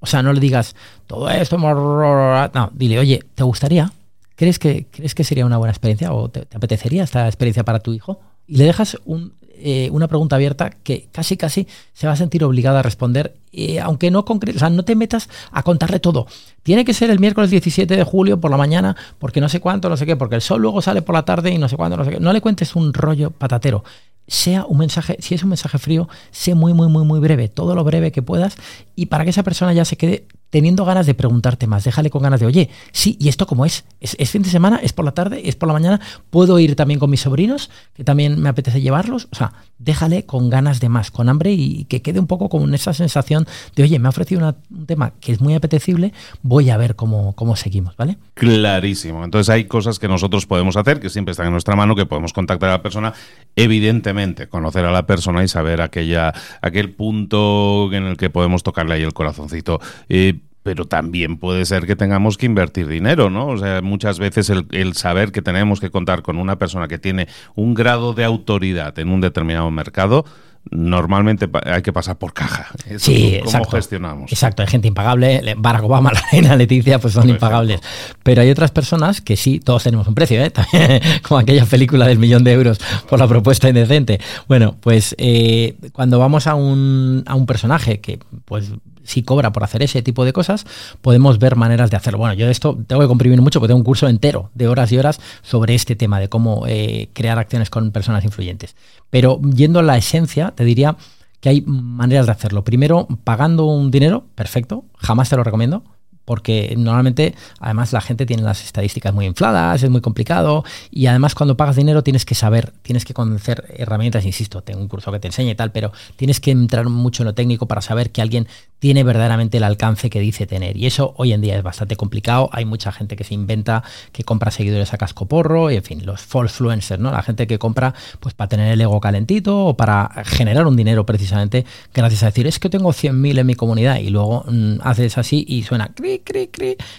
O 0.00 0.06
sea, 0.06 0.22
no 0.22 0.32
le 0.32 0.40
digas 0.40 0.76
todo 1.06 1.28
esto, 1.30 1.58
no, 1.58 2.70
dile, 2.74 2.98
oye, 2.98 3.24
¿te 3.34 3.42
gustaría? 3.42 3.92
¿Crees 4.36 4.58
que, 4.58 4.86
¿Crees 4.90 5.14
que 5.14 5.24
sería 5.24 5.46
una 5.46 5.56
buena 5.56 5.72
experiencia 5.72 6.12
o 6.12 6.28
te 6.28 6.46
apetecería 6.54 7.02
esta 7.02 7.26
experiencia 7.26 7.64
para 7.64 7.80
tu 7.80 7.94
hijo? 7.94 8.20
Y 8.46 8.58
le 8.58 8.64
dejas 8.64 8.98
un, 9.06 9.32
eh, 9.60 9.88
una 9.92 10.08
pregunta 10.08 10.36
abierta 10.36 10.70
que 10.70 11.08
casi 11.12 11.36
casi 11.36 11.66
se 11.92 12.06
va 12.06 12.12
a 12.12 12.16
sentir 12.16 12.44
obligada 12.44 12.80
a 12.80 12.82
responder, 12.82 13.34
eh, 13.52 13.80
aunque 13.80 14.10
no 14.10 14.24
concreto, 14.24 14.56
o 14.56 14.60
sea, 14.60 14.70
no 14.70 14.84
te 14.84 14.94
metas 14.94 15.28
a 15.50 15.62
contarle 15.62 16.00
todo. 16.00 16.26
Tiene 16.62 16.84
que 16.84 16.94
ser 16.94 17.10
el 17.10 17.18
miércoles 17.18 17.50
17 17.50 17.96
de 17.96 18.04
julio 18.04 18.40
por 18.40 18.50
la 18.50 18.56
mañana, 18.56 18.96
porque 19.18 19.40
no 19.40 19.48
sé 19.48 19.60
cuánto, 19.60 19.88
no 19.88 19.96
sé 19.96 20.06
qué, 20.06 20.16
porque 20.16 20.34
el 20.34 20.42
sol 20.42 20.62
luego 20.62 20.82
sale 20.82 21.02
por 21.02 21.14
la 21.14 21.24
tarde 21.24 21.50
y 21.50 21.58
no 21.58 21.68
sé 21.68 21.76
cuánto, 21.76 21.96
no 21.96 22.04
sé 22.04 22.12
qué. 22.12 22.20
No 22.20 22.32
le 22.32 22.40
cuentes 22.40 22.76
un 22.76 22.92
rollo 22.92 23.30
patatero 23.30 23.84
sea 24.28 24.64
un 24.66 24.78
mensaje, 24.78 25.16
si 25.20 25.34
es 25.34 25.42
un 25.42 25.50
mensaje 25.50 25.78
frío, 25.78 26.08
sé 26.30 26.54
muy, 26.54 26.72
muy, 26.72 26.88
muy, 26.88 27.04
muy 27.04 27.20
breve, 27.20 27.48
todo 27.48 27.74
lo 27.74 27.84
breve 27.84 28.10
que 28.10 28.22
puedas, 28.22 28.56
y 28.96 29.06
para 29.06 29.24
que 29.24 29.30
esa 29.30 29.42
persona 29.44 29.72
ya 29.72 29.84
se 29.84 29.96
quede 29.96 30.26
teniendo 30.56 30.86
ganas 30.86 31.04
de 31.04 31.12
preguntarte 31.12 31.66
más, 31.66 31.84
déjale 31.84 32.08
con 32.08 32.22
ganas 32.22 32.40
de, 32.40 32.46
oye, 32.46 32.70
sí, 32.90 33.18
¿y 33.20 33.28
esto 33.28 33.46
cómo 33.46 33.66
es? 33.66 33.84
es? 34.00 34.30
fin 34.30 34.40
de 34.40 34.48
semana? 34.48 34.80
¿Es 34.82 34.94
por 34.94 35.04
la 35.04 35.12
tarde? 35.12 35.42
¿Es 35.44 35.54
por 35.54 35.66
la 35.66 35.74
mañana? 35.74 36.00
¿Puedo 36.30 36.58
ir 36.58 36.76
también 36.76 36.98
con 36.98 37.10
mis 37.10 37.20
sobrinos? 37.20 37.70
Que 37.92 38.04
también 38.04 38.40
me 38.40 38.48
apetece 38.48 38.80
llevarlos. 38.80 39.28
O 39.32 39.34
sea, 39.36 39.52
déjale 39.78 40.24
con 40.24 40.48
ganas 40.48 40.80
de 40.80 40.88
más, 40.88 41.10
con 41.10 41.28
hambre 41.28 41.52
y 41.52 41.84
que 41.84 42.00
quede 42.00 42.20
un 42.20 42.26
poco 42.26 42.48
con 42.48 42.72
esa 42.72 42.94
sensación 42.94 43.46
de, 43.74 43.82
oye, 43.82 43.98
me 43.98 44.08
ha 44.08 44.08
ofrecido 44.08 44.56
un 44.70 44.86
tema 44.86 45.12
que 45.20 45.32
es 45.32 45.42
muy 45.42 45.52
apetecible, 45.52 46.14
voy 46.40 46.70
a 46.70 46.78
ver 46.78 46.96
cómo, 46.96 47.34
cómo 47.34 47.54
seguimos, 47.54 47.94
¿vale? 47.98 48.16
Clarísimo. 48.32 49.24
Entonces 49.24 49.50
hay 49.50 49.66
cosas 49.66 49.98
que 49.98 50.08
nosotros 50.08 50.46
podemos 50.46 50.78
hacer, 50.78 51.00
que 51.00 51.10
siempre 51.10 51.32
están 51.32 51.48
en 51.48 51.52
nuestra 51.52 51.76
mano, 51.76 51.94
que 51.94 52.06
podemos 52.06 52.32
contactar 52.32 52.70
a 52.70 52.72
la 52.72 52.82
persona, 52.82 53.12
evidentemente, 53.56 54.48
conocer 54.48 54.86
a 54.86 54.90
la 54.90 55.04
persona 55.04 55.44
y 55.44 55.48
saber 55.48 55.82
aquella, 55.82 56.32
aquel 56.62 56.94
punto 56.94 57.92
en 57.92 58.04
el 58.04 58.16
que 58.16 58.30
podemos 58.30 58.62
tocarle 58.62 58.94
ahí 58.94 59.02
el 59.02 59.12
corazoncito. 59.12 59.80
Eh, 60.08 60.40
pero 60.66 60.84
también 60.84 61.36
puede 61.36 61.64
ser 61.64 61.86
que 61.86 61.94
tengamos 61.94 62.36
que 62.36 62.46
invertir 62.46 62.88
dinero, 62.88 63.30
¿no? 63.30 63.46
O 63.46 63.56
sea, 63.56 63.82
muchas 63.82 64.18
veces 64.18 64.50
el, 64.50 64.94
saber 64.94 65.30
que 65.30 65.40
tenemos 65.40 65.78
que 65.78 65.90
contar 65.90 66.22
con 66.22 66.38
una 66.38 66.58
persona 66.58 66.88
que 66.88 66.98
tiene 66.98 67.28
un 67.54 67.72
grado 67.72 68.14
de 68.14 68.24
autoridad 68.24 68.98
en 68.98 69.10
un 69.10 69.20
determinado 69.20 69.70
mercado, 69.70 70.24
normalmente 70.68 71.48
hay 71.66 71.82
que 71.82 71.92
pasar 71.92 72.18
por 72.18 72.32
caja. 72.32 72.66
sí, 72.98 73.38
¿Cómo 73.44 73.64
gestionamos? 73.66 74.32
Exacto, 74.32 74.62
hay 74.62 74.68
gente 74.68 74.88
impagable. 74.88 75.54
Barack 75.56 75.84
Obama, 75.84 76.10
la 76.14 76.20
reina 76.32 76.56
Leticia, 76.56 76.98
pues 76.98 77.14
son 77.14 77.28
impagables. 77.28 77.80
Pero 78.24 78.42
hay 78.42 78.50
otras 78.50 78.72
personas 78.72 79.20
que 79.20 79.36
sí, 79.36 79.60
todos 79.60 79.84
tenemos 79.84 80.08
un 80.08 80.16
precio, 80.16 80.42
¿eh? 80.44 80.52
como 81.22 81.38
aquella 81.38 81.64
película 81.64 82.08
del 82.08 82.18
millón 82.18 82.42
de 82.42 82.54
euros 82.54 82.80
por 83.08 83.20
la 83.20 83.28
propuesta 83.28 83.68
indecente. 83.68 84.18
Bueno, 84.48 84.74
pues 84.80 85.14
eh, 85.18 85.76
cuando 85.92 86.18
vamos 86.18 86.48
a 86.48 86.56
un, 86.56 87.22
a 87.24 87.36
un 87.36 87.46
personaje 87.46 88.00
que, 88.00 88.18
pues 88.46 88.72
si 89.06 89.22
cobra 89.22 89.52
por 89.52 89.64
hacer 89.64 89.82
ese 89.82 90.02
tipo 90.02 90.24
de 90.24 90.32
cosas, 90.32 90.66
podemos 91.00 91.38
ver 91.38 91.56
maneras 91.56 91.90
de 91.90 91.96
hacerlo. 91.96 92.18
Bueno, 92.18 92.34
yo 92.34 92.46
de 92.46 92.52
esto 92.52 92.78
tengo 92.86 93.00
que 93.00 93.08
comprimir 93.08 93.40
mucho 93.40 93.60
porque 93.60 93.68
tengo 93.68 93.78
un 93.78 93.84
curso 93.84 94.08
entero 94.08 94.50
de 94.54 94.68
horas 94.68 94.92
y 94.92 94.98
horas 94.98 95.20
sobre 95.42 95.74
este 95.74 95.96
tema 95.96 96.20
de 96.20 96.28
cómo 96.28 96.64
eh, 96.66 97.08
crear 97.12 97.38
acciones 97.38 97.70
con 97.70 97.90
personas 97.92 98.24
influyentes. 98.24 98.76
Pero 99.10 99.40
yendo 99.42 99.78
a 99.78 99.82
la 99.82 99.96
esencia, 99.96 100.52
te 100.54 100.64
diría 100.64 100.96
que 101.40 101.48
hay 101.48 101.62
maneras 101.62 102.26
de 102.26 102.32
hacerlo. 102.32 102.64
Primero, 102.64 103.06
pagando 103.24 103.66
un 103.66 103.90
dinero, 103.90 104.24
perfecto, 104.34 104.84
jamás 104.98 105.28
te 105.28 105.36
lo 105.36 105.44
recomiendo 105.44 105.84
porque 106.26 106.74
normalmente 106.76 107.34
además 107.60 107.94
la 107.94 108.02
gente 108.02 108.26
tiene 108.26 108.42
las 108.42 108.62
estadísticas 108.62 109.14
muy 109.14 109.24
infladas, 109.24 109.82
es 109.82 109.88
muy 109.88 110.02
complicado 110.02 110.64
y 110.90 111.06
además 111.06 111.34
cuando 111.34 111.56
pagas 111.56 111.76
dinero 111.76 112.02
tienes 112.02 112.26
que 112.26 112.34
saber, 112.34 112.72
tienes 112.82 113.04
que 113.06 113.14
conocer 113.14 113.64
herramientas, 113.76 114.26
insisto, 114.26 114.60
tengo 114.60 114.80
un 114.80 114.88
curso 114.88 115.10
que 115.12 115.20
te 115.20 115.28
enseña 115.28 115.52
y 115.52 115.54
tal, 115.54 115.70
pero 115.70 115.92
tienes 116.16 116.40
que 116.40 116.50
entrar 116.50 116.88
mucho 116.88 117.22
en 117.22 117.28
lo 117.28 117.34
técnico 117.34 117.66
para 117.66 117.80
saber 117.80 118.10
que 118.10 118.20
alguien 118.20 118.48
tiene 118.78 119.04
verdaderamente 119.04 119.58
el 119.58 119.64
alcance 119.64 120.10
que 120.10 120.20
dice 120.20 120.46
tener 120.46 120.76
y 120.76 120.86
eso 120.86 121.14
hoy 121.16 121.32
en 121.32 121.40
día 121.40 121.56
es 121.56 121.62
bastante 121.62 121.96
complicado, 121.96 122.48
hay 122.52 122.64
mucha 122.64 122.92
gente 122.92 123.16
que 123.16 123.24
se 123.24 123.34
inventa, 123.34 123.82
que 124.12 124.24
compra 124.24 124.50
seguidores 124.50 124.92
a 124.92 124.98
casco 124.98 125.26
porro 125.26 125.70
y 125.70 125.76
en 125.76 125.82
fin, 125.82 126.06
los 126.06 126.22
false 126.22 126.56
influencers, 126.56 127.00
¿no? 127.00 127.10
La 127.10 127.22
gente 127.22 127.46
que 127.46 127.58
compra 127.58 127.94
pues 128.20 128.34
para 128.34 128.48
tener 128.48 128.72
el 128.72 128.80
ego 128.80 129.00
calentito 129.00 129.66
o 129.66 129.76
para 129.76 130.10
generar 130.24 130.66
un 130.66 130.76
dinero 130.76 131.04
precisamente 131.04 131.64
gracias 131.92 132.22
a 132.22 132.26
decir, 132.26 132.46
es 132.46 132.58
que 132.58 132.70
tengo 132.70 132.90
100.000 132.90 133.40
en 133.40 133.46
mi 133.46 133.54
comunidad 133.54 133.98
y 133.98 134.10
luego 134.10 134.44
mm, 134.48 134.78
haces 134.82 135.18
así 135.18 135.44
y 135.48 135.62
suena 135.62 135.90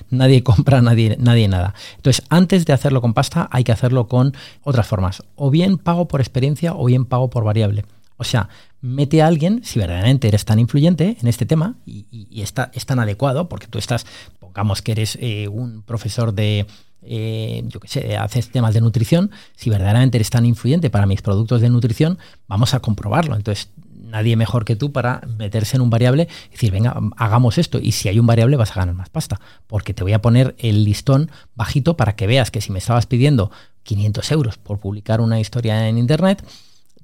nadie 0.10 0.44
compra, 0.48 0.82
nadie, 0.82 1.18
nadie 1.20 1.48
nada. 1.48 1.74
Entonces, 1.96 2.26
antes 2.30 2.66
de 2.66 2.74
hacerlo 2.74 3.02
con 3.02 3.14
pasta, 3.14 3.48
hay 3.52 3.64
que 3.64 3.72
hacerlo 3.72 4.08
con 4.08 4.34
otras 4.64 4.88
formas. 4.88 5.24
O 5.36 5.50
bien 5.50 5.78
pago 5.78 6.08
por 6.08 6.22
experiencia 6.22 6.74
o 6.74 6.86
bien 6.86 7.06
pago 7.06 7.30
por 7.30 7.44
variable. 7.44 7.86
O 8.18 8.24
sea, 8.24 8.50
mete 8.82 9.22
a 9.22 9.28
alguien, 9.28 9.62
si 9.64 9.80
verdaderamente 9.80 10.28
eres 10.28 10.46
tan 10.46 10.60
influyente 10.60 11.18
en 11.22 11.28
este 11.28 11.46
tema 11.46 11.76
y, 11.86 12.42
está, 12.42 12.72
es 12.74 12.86
tan 12.86 13.00
adecuado, 13.00 13.48
porque 13.48 13.68
tú 13.68 13.78
estás, 13.78 14.06
pongamos 14.40 14.82
que 14.82 14.92
eres 14.92 15.18
eh, 15.22 15.48
un 15.48 15.84
profesor 15.84 16.34
de, 16.34 16.66
eh, 17.04 17.64
yo 17.68 17.80
qué 17.80 17.88
sé, 17.88 18.18
haces 18.18 18.50
temas 18.50 18.74
de 18.74 18.82
nutrición, 18.82 19.32
si 19.56 19.70
verdaderamente 19.70 20.18
eres 20.18 20.30
tan 20.30 20.46
influyente 20.46 20.90
para 20.90 21.06
mis 21.06 21.22
productos 21.22 21.62
de 21.62 21.70
nutrición, 21.70 22.18
vamos 22.48 22.74
a 22.74 22.80
comprobarlo. 22.80 23.36
Entonces, 23.36 23.70
nadie 24.08 24.36
mejor 24.36 24.66
que 24.66 24.76
tú 24.76 24.92
para 24.92 25.22
meterse 25.38 25.76
en 25.76 25.82
un 25.82 25.90
variable 25.90 26.28
y 26.48 26.52
decir, 26.52 26.72
venga, 26.72 27.00
hagamos 27.18 27.58
esto. 27.58 27.80
Y 27.80 27.92
si 27.92 28.10
hay 28.10 28.20
un 28.20 28.26
variable 28.26 28.58
vas 28.58 28.72
a 28.72 28.76
ganar 28.76 28.96
más 28.96 29.10
pasta, 29.10 29.40
porque 29.68 29.94
te 29.94 30.04
voy 30.04 30.14
a 30.14 30.22
poner 30.22 30.56
el 30.60 30.84
listón 30.84 31.30
bajito 31.56 31.98
para 31.98 32.16
que 32.16 32.28
veas 32.28 32.52
que 32.52 32.62
si 32.62 32.72
me 32.72 32.80
estabas 32.80 33.06
pidiendo 33.06 33.52
500 33.84 34.32
euros 34.32 34.58
por 34.58 34.80
publicar 34.80 35.22
una 35.22 35.40
historia 35.40 35.88
en 35.88 35.98
Internet, 35.98 36.44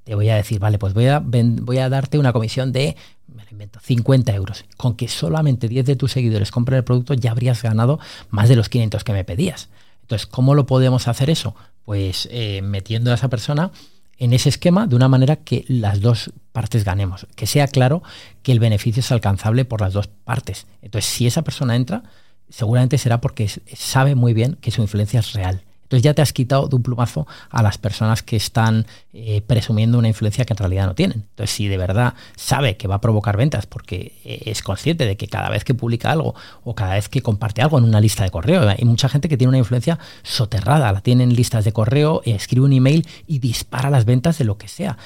te 0.03 0.15
voy 0.15 0.29
a 0.29 0.35
decir, 0.35 0.59
vale, 0.59 0.77
pues 0.77 0.93
voy 0.93 1.07
a, 1.07 1.21
voy 1.23 1.77
a 1.77 1.89
darte 1.89 2.17
una 2.17 2.33
comisión 2.33 2.71
de, 2.71 2.95
me 3.27 3.43
invento, 3.51 3.79
50 3.81 4.33
euros. 4.33 4.65
Con 4.77 4.95
que 4.95 5.07
solamente 5.07 5.67
10 5.67 5.85
de 5.85 5.95
tus 5.95 6.11
seguidores 6.11 6.51
compren 6.51 6.77
el 6.77 6.83
producto 6.83 7.13
ya 7.13 7.31
habrías 7.31 7.61
ganado 7.61 7.99
más 8.29 8.49
de 8.49 8.55
los 8.55 8.69
500 8.69 9.03
que 9.03 9.13
me 9.13 9.23
pedías. 9.23 9.69
Entonces, 10.01 10.27
¿cómo 10.27 10.55
lo 10.55 10.65
podemos 10.65 11.07
hacer 11.07 11.29
eso? 11.29 11.55
Pues 11.85 12.27
eh, 12.31 12.61
metiendo 12.61 13.11
a 13.11 13.15
esa 13.15 13.29
persona 13.29 13.71
en 14.17 14.33
ese 14.33 14.49
esquema 14.49 14.87
de 14.87 14.95
una 14.95 15.07
manera 15.07 15.37
que 15.37 15.65
las 15.67 16.01
dos 16.01 16.31
partes 16.51 16.83
ganemos, 16.83 17.27
que 17.35 17.47
sea 17.47 17.67
claro 17.67 18.03
que 18.43 18.51
el 18.51 18.59
beneficio 18.59 18.99
es 18.99 19.11
alcanzable 19.11 19.65
por 19.65 19.81
las 19.81 19.93
dos 19.93 20.07
partes. 20.07 20.67
Entonces, 20.81 21.09
si 21.09 21.25
esa 21.25 21.41
persona 21.41 21.75
entra, 21.75 22.03
seguramente 22.49 22.97
será 22.97 23.21
porque 23.21 23.49
sabe 23.75 24.15
muy 24.15 24.33
bien 24.33 24.57
que 24.61 24.71
su 24.71 24.81
influencia 24.81 25.19
es 25.19 25.33
real 25.33 25.63
entonces 25.93 26.05
ya 26.05 26.15
te 26.15 26.23
has 26.23 26.33
quitado 26.33 26.67
de 26.67 26.75
un 26.75 26.81
plumazo 26.81 27.27
a 27.51 27.61
las 27.61 27.77
personas 27.77 28.23
que 28.23 28.35
están 28.35 28.87
eh, 29.13 29.41
presumiendo 29.45 29.99
una 29.99 30.07
influencia 30.07 30.43
que 30.43 30.53
en 30.53 30.57
realidad 30.57 30.87
no 30.87 30.95
tienen. 30.95 31.27
Entonces 31.29 31.55
si 31.55 31.67
de 31.67 31.77
verdad 31.77 32.15
sabe 32.35 32.77
que 32.77 32.87
va 32.87 32.95
a 32.95 33.01
provocar 33.01 33.37
ventas 33.37 33.67
porque 33.67 34.13
eh, 34.25 34.41
es 34.47 34.63
consciente 34.63 35.05
de 35.05 35.17
que 35.17 35.27
cada 35.27 35.49
vez 35.49 35.63
que 35.63 35.75
publica 35.75 36.11
algo 36.11 36.33
o 36.63 36.73
cada 36.73 36.95
vez 36.95 37.09
que 37.09 37.21
comparte 37.21 37.61
algo 37.61 37.77
en 37.77 37.83
una 37.83 38.01
lista 38.01 38.23
de 38.23 38.31
correo, 38.31 38.67
hay 38.67 38.83
mucha 38.85 39.07
gente 39.07 39.29
que 39.29 39.37
tiene 39.37 39.49
una 39.49 39.59
influencia 39.59 39.99
soterrada, 40.23 40.91
la 40.91 41.01
tiene 41.01 41.25
en 41.25 41.35
listas 41.35 41.63
de 41.63 41.73
correo, 41.73 42.23
escribe 42.25 42.65
un 42.65 42.73
email 42.73 43.07
y 43.27 43.37
dispara 43.37 43.91
las 43.91 44.05
ventas 44.05 44.39
de 44.39 44.45
lo 44.45 44.57
que 44.57 44.67
sea 44.67 44.97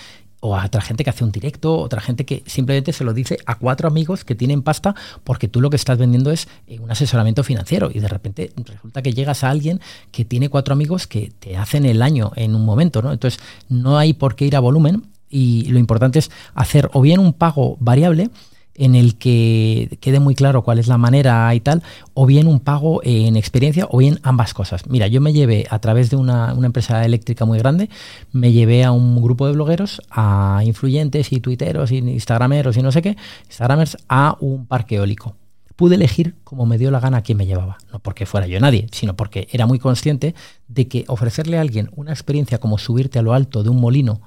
o 0.47 0.55
a 0.55 0.65
otra 0.65 0.81
gente 0.81 1.03
que 1.03 1.09
hace 1.09 1.23
un 1.23 1.31
directo, 1.31 1.77
otra 1.77 1.99
gente 1.99 2.25
que 2.25 2.41
simplemente 2.45 2.93
se 2.93 3.03
lo 3.03 3.13
dice 3.13 3.37
a 3.45 3.55
cuatro 3.55 3.87
amigos 3.87 4.23
que 4.23 4.33
tienen 4.33 4.61
pasta 4.61 4.95
porque 5.23 5.47
tú 5.47 5.59
lo 5.59 5.69
que 5.69 5.75
estás 5.75 5.97
vendiendo 5.97 6.31
es 6.31 6.47
eh, 6.67 6.79
un 6.79 6.89
asesoramiento 6.89 7.43
financiero 7.43 7.91
y 7.93 7.99
de 7.99 8.07
repente 8.07 8.51
resulta 8.55 9.01
que 9.01 9.13
llegas 9.13 9.43
a 9.43 9.49
alguien 9.49 9.81
que 10.11 10.23
tiene 10.23 10.49
cuatro 10.49 10.73
amigos 10.73 11.05
que 11.05 11.31
te 11.39 11.57
hacen 11.57 11.85
el 11.85 12.01
año 12.01 12.31
en 12.35 12.55
un 12.55 12.65
momento, 12.65 13.01
¿no? 13.01 13.11
Entonces 13.11 13.41
no 13.67 13.97
hay 13.97 14.13
por 14.13 14.35
qué 14.35 14.45
ir 14.45 14.55
a 14.55 14.61
volumen 14.61 15.03
y 15.29 15.65
lo 15.69 15.79
importante 15.79 16.19
es 16.19 16.31
hacer 16.55 16.89
o 16.93 17.01
bien 17.01 17.19
un 17.19 17.33
pago 17.33 17.75
variable, 17.81 18.29
en 18.77 18.95
el 18.95 19.17
que 19.17 19.97
quede 19.99 20.19
muy 20.19 20.35
claro 20.35 20.63
cuál 20.63 20.79
es 20.79 20.87
la 20.87 20.97
manera 20.97 21.53
y 21.53 21.59
tal, 21.59 21.83
o 22.13 22.25
bien 22.25 22.47
un 22.47 22.59
pago 22.59 23.01
en 23.03 23.35
experiencia, 23.35 23.87
o 23.89 23.97
bien 23.97 24.19
ambas 24.23 24.53
cosas. 24.53 24.87
Mira, 24.87 25.07
yo 25.07 25.19
me 25.19 25.33
llevé 25.33 25.65
a 25.69 25.79
través 25.79 26.09
de 26.09 26.15
una, 26.15 26.55
empresa 26.63 27.03
eléctrica 27.05 27.45
muy 27.45 27.59
grande, 27.59 27.89
me 28.31 28.51
llevé 28.51 28.83
a 28.83 28.91
un 28.91 29.21
grupo 29.21 29.47
de 29.47 29.53
blogueros, 29.53 30.01
a 30.09 30.61
influyentes 30.65 31.31
y 31.31 31.39
tuiteros 31.39 31.91
y 31.91 31.97
instagrameros 31.97 32.77
y 32.77 32.81
no 32.81 32.91
sé 32.91 33.01
qué, 33.01 33.17
instagramers, 33.47 33.97
a 34.07 34.37
un 34.39 34.65
parque 34.65 34.95
eólico. 34.95 35.35
Pude 35.75 35.95
elegir 35.95 36.35
como 36.43 36.65
me 36.65 36.77
dio 36.77 36.89
la 36.89 36.99
gana 36.99 37.17
a 37.17 37.21
quién 37.21 37.37
me 37.37 37.45
llevaba, 37.45 37.77
no 37.91 37.99
porque 37.99 38.25
fuera 38.25 38.47
yo 38.47 38.59
nadie, 38.59 38.87
sino 38.91 39.15
porque 39.15 39.47
era 39.51 39.67
muy 39.67 39.79
consciente 39.79 40.33
de 40.67 40.87
que 40.87 41.05
ofrecerle 41.07 41.57
a 41.57 41.61
alguien 41.61 41.91
una 41.95 42.11
experiencia 42.11 42.57
como 42.57 42.77
subirte 42.77 43.19
a 43.19 43.21
lo 43.21 43.33
alto 43.33 43.63
de 43.63 43.69
un 43.69 43.79
molino, 43.79 44.21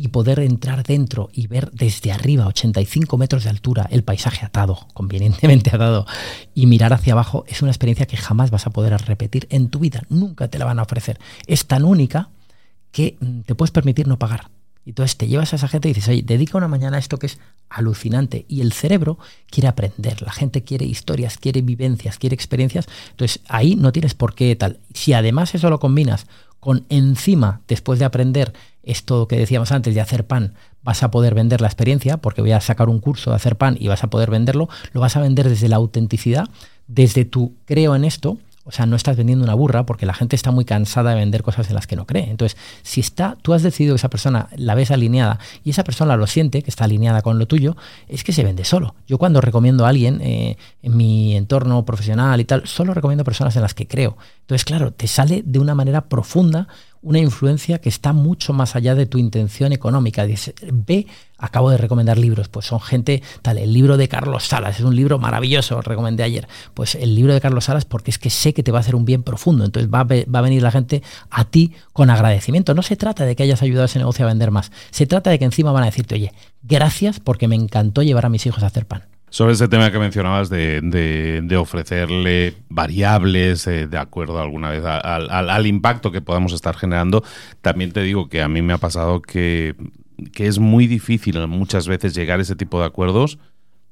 y 0.00 0.08
poder 0.08 0.38
entrar 0.38 0.84
dentro 0.84 1.28
y 1.32 1.48
ver 1.48 1.72
desde 1.72 2.12
arriba, 2.12 2.46
85 2.46 3.18
metros 3.18 3.42
de 3.42 3.50
altura, 3.50 3.88
el 3.90 4.04
paisaje 4.04 4.46
atado, 4.46 4.86
convenientemente 4.94 5.70
atado, 5.74 6.06
y 6.54 6.66
mirar 6.66 6.92
hacia 6.92 7.14
abajo, 7.14 7.44
es 7.48 7.62
una 7.62 7.72
experiencia 7.72 8.06
que 8.06 8.16
jamás 8.16 8.52
vas 8.52 8.68
a 8.68 8.70
poder 8.70 8.96
repetir 9.02 9.48
en 9.50 9.70
tu 9.70 9.80
vida, 9.80 10.04
nunca 10.08 10.46
te 10.46 10.58
la 10.58 10.66
van 10.66 10.78
a 10.78 10.84
ofrecer. 10.84 11.18
Es 11.48 11.66
tan 11.66 11.84
única 11.84 12.30
que 12.92 13.16
mm, 13.20 13.40
te 13.40 13.56
puedes 13.56 13.72
permitir 13.72 14.06
no 14.06 14.20
pagar. 14.20 14.50
Y 14.84 14.90
entonces 14.90 15.16
te 15.16 15.26
llevas 15.26 15.52
a 15.52 15.56
esa 15.56 15.66
gente 15.66 15.88
y 15.88 15.94
dices, 15.94 16.08
oye, 16.08 16.22
dedica 16.22 16.56
una 16.56 16.68
mañana 16.68 16.96
a 16.96 17.00
esto 17.00 17.18
que 17.18 17.26
es 17.26 17.38
alucinante. 17.68 18.46
Y 18.48 18.60
el 18.60 18.72
cerebro 18.72 19.18
quiere 19.50 19.66
aprender, 19.66 20.22
la 20.22 20.32
gente 20.32 20.62
quiere 20.62 20.86
historias, 20.86 21.38
quiere 21.38 21.60
vivencias, 21.60 22.18
quiere 22.18 22.34
experiencias. 22.34 22.86
Entonces 23.10 23.40
ahí 23.48 23.74
no 23.74 23.92
tienes 23.92 24.14
por 24.14 24.36
qué 24.36 24.54
tal. 24.54 24.78
Si 24.94 25.12
además 25.12 25.56
eso 25.56 25.68
lo 25.68 25.80
combinas 25.80 26.26
con 26.60 26.86
encima, 26.88 27.60
después 27.68 27.98
de 27.98 28.04
aprender 28.04 28.54
esto 28.88 29.28
que 29.28 29.38
decíamos 29.38 29.70
antes 29.70 29.94
de 29.94 30.00
hacer 30.00 30.26
pan, 30.26 30.54
vas 30.82 31.02
a 31.02 31.10
poder 31.10 31.34
vender 31.34 31.60
la 31.60 31.68
experiencia, 31.68 32.16
porque 32.16 32.40
voy 32.40 32.52
a 32.52 32.60
sacar 32.60 32.88
un 32.88 32.98
curso 32.98 33.30
de 33.30 33.36
hacer 33.36 33.56
pan 33.56 33.76
y 33.78 33.88
vas 33.88 34.02
a 34.04 34.10
poder 34.10 34.30
venderlo, 34.30 34.68
lo 34.92 35.00
vas 35.00 35.16
a 35.16 35.20
vender 35.20 35.48
desde 35.48 35.68
la 35.68 35.76
autenticidad, 35.76 36.48
desde 36.86 37.24
tu 37.24 37.54
creo 37.66 37.94
en 37.94 38.04
esto, 38.04 38.38
o 38.68 38.70
sea, 38.70 38.84
no 38.84 38.96
estás 38.96 39.16
vendiendo 39.16 39.46
una 39.46 39.54
burra 39.54 39.86
porque 39.86 40.04
la 40.04 40.12
gente 40.12 40.36
está 40.36 40.50
muy 40.50 40.66
cansada 40.66 41.10
de 41.10 41.16
vender 41.16 41.42
cosas 41.42 41.68
en 41.70 41.74
las 41.74 41.86
que 41.86 41.96
no 41.96 42.06
cree. 42.06 42.28
Entonces, 42.28 42.58
si 42.82 43.00
está, 43.00 43.38
tú 43.40 43.54
has 43.54 43.62
decidido 43.62 43.94
que 43.94 43.96
esa 43.96 44.10
persona 44.10 44.50
la 44.56 44.74
ves 44.74 44.90
alineada 44.90 45.38
y 45.64 45.70
esa 45.70 45.84
persona 45.84 46.16
lo 46.16 46.26
siente, 46.26 46.62
que 46.62 46.68
está 46.68 46.84
alineada 46.84 47.22
con 47.22 47.38
lo 47.38 47.46
tuyo, 47.46 47.78
es 48.08 48.24
que 48.24 48.34
se 48.34 48.44
vende 48.44 48.66
solo. 48.66 48.94
Yo 49.06 49.16
cuando 49.16 49.40
recomiendo 49.40 49.86
a 49.86 49.88
alguien 49.88 50.20
eh, 50.20 50.58
en 50.82 50.96
mi 50.98 51.34
entorno 51.34 51.82
profesional 51.86 52.42
y 52.42 52.44
tal, 52.44 52.66
solo 52.66 52.92
recomiendo 52.92 53.24
personas 53.24 53.56
en 53.56 53.62
las 53.62 53.72
que 53.72 53.88
creo. 53.88 54.18
Entonces, 54.40 54.66
claro, 54.66 54.92
te 54.92 55.06
sale 55.06 55.42
de 55.46 55.58
una 55.58 55.74
manera 55.74 56.10
profunda 56.10 56.68
una 57.08 57.20
influencia 57.20 57.78
que 57.78 57.88
está 57.88 58.12
mucho 58.12 58.52
más 58.52 58.76
allá 58.76 58.94
de 58.94 59.06
tu 59.06 59.16
intención 59.16 59.72
económica. 59.72 60.26
Dice, 60.26 60.54
ve, 60.70 61.06
acabo 61.38 61.70
de 61.70 61.78
recomendar 61.78 62.18
libros, 62.18 62.50
pues 62.50 62.66
son 62.66 62.80
gente, 62.80 63.22
tal, 63.40 63.56
el 63.56 63.72
libro 63.72 63.96
de 63.96 64.08
Carlos 64.08 64.44
Salas, 64.44 64.78
es 64.78 64.84
un 64.84 64.94
libro 64.94 65.18
maravilloso, 65.18 65.80
recomendé 65.80 66.22
ayer. 66.22 66.46
Pues 66.74 66.96
el 66.96 67.14
libro 67.14 67.32
de 67.32 67.40
Carlos 67.40 67.64
Salas 67.64 67.86
porque 67.86 68.10
es 68.10 68.18
que 68.18 68.28
sé 68.28 68.52
que 68.52 68.62
te 68.62 68.72
va 68.72 68.78
a 68.78 68.80
hacer 68.80 68.94
un 68.94 69.06
bien 69.06 69.22
profundo, 69.22 69.64
entonces 69.64 69.90
va 69.90 70.00
a, 70.00 70.04
va 70.04 70.38
a 70.38 70.42
venir 70.42 70.62
la 70.62 70.70
gente 70.70 71.02
a 71.30 71.46
ti 71.46 71.72
con 71.94 72.10
agradecimiento. 72.10 72.74
No 72.74 72.82
se 72.82 72.96
trata 72.96 73.24
de 73.24 73.34
que 73.34 73.42
hayas 73.42 73.62
ayudado 73.62 73.84
a 73.84 73.86
ese 73.86 73.98
negocio 73.98 74.26
a 74.26 74.28
vender 74.28 74.50
más, 74.50 74.70
se 74.90 75.06
trata 75.06 75.30
de 75.30 75.38
que 75.38 75.46
encima 75.46 75.72
van 75.72 75.84
a 75.84 75.86
decirte, 75.86 76.14
oye, 76.14 76.34
gracias 76.62 77.20
porque 77.20 77.48
me 77.48 77.56
encantó 77.56 78.02
llevar 78.02 78.26
a 78.26 78.28
mis 78.28 78.44
hijos 78.44 78.62
a 78.62 78.66
hacer 78.66 78.84
pan. 78.84 79.17
Sobre 79.30 79.52
ese 79.52 79.68
tema 79.68 79.90
que 79.90 79.98
mencionabas 79.98 80.48
de, 80.48 81.56
ofrecerle 81.58 82.54
variables 82.68 83.66
eh, 83.66 83.86
de 83.86 83.98
acuerdo 83.98 84.40
alguna 84.40 84.70
vez 84.70 84.84
al, 84.84 85.66
impacto 85.66 86.10
que 86.10 86.20
podamos 86.20 86.52
estar 86.52 86.76
generando, 86.76 87.22
también 87.60 87.92
te 87.92 88.02
digo 88.02 88.28
que 88.28 88.42
a 88.42 88.48
mí 88.48 88.62
me 88.62 88.72
ha 88.72 88.78
pasado 88.78 89.20
que, 89.20 89.74
que 90.32 90.46
es 90.46 90.58
muy 90.58 90.86
difícil 90.86 91.46
muchas 91.46 91.88
veces 91.88 92.14
llegar 92.14 92.38
a 92.38 92.42
ese 92.42 92.56
tipo 92.56 92.80
de 92.80 92.86
acuerdos 92.86 93.38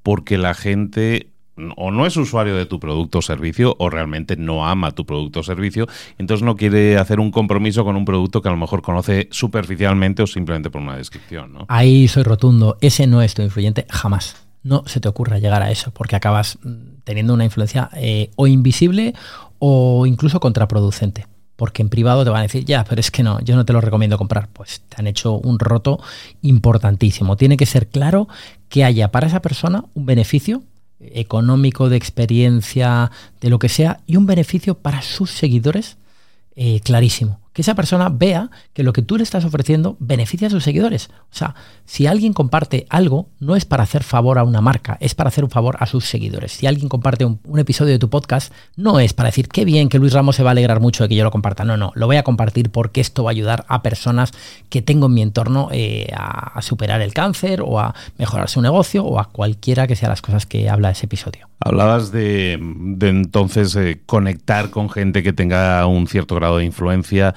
porque 0.03 0.38
la 0.38 0.55
gente 0.55 1.33
o 1.77 1.90
no 1.90 2.07
es 2.07 2.16
usuario 2.16 2.55
de 2.55 2.66
tu 2.66 2.79
producto 2.79 3.18
o 3.18 3.22
servicio 3.22 3.75
o 3.79 3.88
realmente 3.88 4.37
no 4.37 4.68
ama 4.68 4.92
tu 4.92 5.07
producto 5.07 5.40
o 5.40 5.42
servicio, 5.42 5.87
entonces 6.18 6.44
no 6.44 6.55
quiere 6.57 6.99
hacer 6.99 7.18
un 7.18 7.31
compromiso 7.31 7.85
con 7.85 7.96
un 7.96 8.05
producto 8.05 8.42
que 8.42 8.49
a 8.49 8.53
lo 8.53 8.59
mejor 8.59 8.83
conoce 8.83 9.29
superficialmente 9.31 10.22
o 10.22 10.27
simplemente 10.27 10.70
por 10.70 10.83
una 10.83 10.96
descripción. 10.96 11.53
¿no? 11.53 11.64
Ahí 11.68 12.09
soy 12.09 12.25
rotundo, 12.25 12.77
ese 12.81 13.07
no 13.07 13.22
es 13.22 13.35
tu 13.35 13.42
influyente 13.42 13.87
jamás 13.88 14.45
no 14.66 14.83
se 14.87 15.00
te 15.00 15.09
ocurra 15.09 15.38
llegar 15.38 15.62
a 15.62 15.70
eso, 15.70 15.90
porque 15.92 16.16
acabas 16.16 16.59
mm, 16.62 17.02
teniendo 17.05 17.33
una 17.33 17.44
influencia 17.44 17.88
eh, 17.94 18.31
o 18.37 18.46
invisible 18.46 19.14
o 19.59 20.07
incluso 20.07 20.40
contraproducente. 20.40 21.26
Porque 21.55 21.81
en 21.81 21.88
privado 21.88 22.22
te 22.22 22.31
van 22.31 22.40
a 22.40 22.42
decir, 22.42 22.66
ya, 22.66 22.85
pero 22.85 23.00
es 23.00 23.11
que 23.11 23.22
no, 23.22 23.40
yo 23.40 23.57
no 23.57 23.64
te 23.64 23.72
lo 23.72 23.81
recomiendo 23.81 24.18
comprar. 24.18 24.48
Pues 24.52 24.83
te 24.88 24.96
han 24.98 25.07
hecho 25.07 25.35
un 25.35 25.59
roto 25.59 26.00
importantísimo. 26.42 27.37
Tiene 27.37 27.57
que 27.57 27.64
ser 27.64 27.87
claro 27.87 28.29
que 28.68 28.85
haya 28.85 29.11
para 29.11 29.26
esa 29.26 29.40
persona 29.40 29.85
un 29.94 30.05
beneficio 30.05 30.62
económico, 31.00 31.88
de 31.88 31.96
experiencia, 31.96 33.11
de 33.40 33.48
lo 33.48 33.59
que 33.59 33.70
sea, 33.70 34.00
y 34.07 34.16
un 34.16 34.26
beneficio 34.26 34.74
para 34.74 35.00
sus 35.00 35.31
seguidores 35.31 35.96
eh, 36.57 36.81
clarísimo 36.81 37.40
que 37.56 37.62
esa 37.62 37.74
persona 37.74 38.10
vea 38.10 38.50
que 38.74 38.82
lo 38.82 38.92
que 38.92 39.00
tú 39.00 39.16
le 39.16 39.22
estás 39.22 39.46
ofreciendo 39.46 39.96
beneficia 39.98 40.48
a 40.48 40.50
sus 40.50 40.62
seguidores. 40.62 41.08
O 41.32 41.34
sea, 41.34 41.54
si 41.86 42.06
alguien 42.06 42.34
comparte 42.34 42.84
algo, 42.90 43.30
no 43.40 43.56
es 43.56 43.64
para 43.64 43.82
hacer 43.82 44.02
favor 44.02 44.38
a 44.38 44.44
una 44.44 44.60
marca, 44.60 44.98
es 45.00 45.14
para 45.14 45.28
hacer 45.28 45.42
un 45.42 45.48
favor 45.48 45.78
a 45.80 45.86
sus 45.86 46.04
seguidores. 46.04 46.52
Si 46.52 46.66
alguien 46.66 46.90
comparte 46.90 47.24
un, 47.24 47.40
episodio 47.58 47.92
de 47.92 47.98
tu 47.98 48.10
podcast, 48.10 48.52
no 48.76 49.00
es 49.00 49.14
para 49.14 49.30
decir, 49.30 49.48
qué 49.48 49.64
bien 49.64 49.88
que 49.88 49.98
Luis 49.98 50.12
Ramos 50.12 50.36
se 50.36 50.42
va 50.42 50.50
a 50.50 50.52
alegrar 50.52 50.80
mucho 50.80 51.04
de 51.04 51.08
que 51.08 51.14
yo 51.14 51.24
lo 51.24 51.30
comparta. 51.30 51.64
No, 51.64 51.78
no, 51.78 51.92
lo 51.94 52.04
voy 52.04 52.16
a 52.16 52.24
compartir 52.24 52.68
porque 52.68 53.00
esto 53.00 53.24
va 53.24 53.30
a 53.30 53.32
ayudar 53.32 53.64
a 53.68 53.80
personas 53.80 54.32
que 54.68 54.82
tengo 54.82 55.06
en 55.06 55.14
mi 55.14 55.22
entorno 55.22 55.70
eh, 55.72 56.12
a, 56.14 56.60
superar 56.60 57.00
el 57.00 57.14
cáncer 57.14 57.62
o 57.62 57.80
a 57.80 57.94
mejorar 58.18 58.50
su 58.50 58.60
negocio 58.60 59.02
o 59.02 59.18
a 59.18 59.30
cualquiera 59.30 59.86
que 59.86 59.96
sea 59.96 60.10
las 60.10 60.20
cosas 60.20 60.44
que 60.44 60.68
habla 60.68 60.90
ese 60.90 61.06
episodio. 61.06 61.48
Hablabas 61.60 62.12
de, 62.12 62.52
entonces 62.52 63.74
eh, 63.76 64.02
conectar 64.04 64.68
con 64.68 64.90
gente 64.90 65.22
que 65.22 65.32
tenga 65.32 65.86
un 65.86 66.06
cierto 66.06 66.34
grado 66.34 66.58
de 66.58 66.66
influencia 66.66 67.34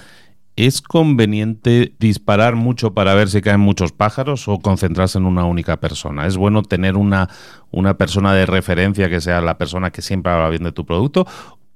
¿Es 0.59 0.81
conveniente 0.81 1.93
disparar 1.99 2.57
mucho 2.57 2.93
para 2.93 3.13
ver 3.13 3.29
si 3.29 3.39
caen 3.39 3.61
muchos 3.61 3.93
pájaros 3.93 4.49
o 4.49 4.59
concentrarse 4.59 5.17
en 5.17 5.25
una 5.25 5.45
única 5.45 5.77
persona? 5.77 6.27
¿Es 6.27 6.35
bueno 6.35 6.63
tener 6.63 6.97
una, 6.97 7.29
una 7.71 7.97
persona 7.97 8.33
de 8.33 8.45
referencia 8.45 9.09
que 9.09 9.21
sea 9.21 9.39
la 9.39 9.57
persona 9.57 9.89
que 9.91 10.01
siempre 10.01 10.33
habla 10.33 10.49
bien 10.49 10.65
de 10.65 10.73
tu 10.73 10.85
producto? 10.85 11.25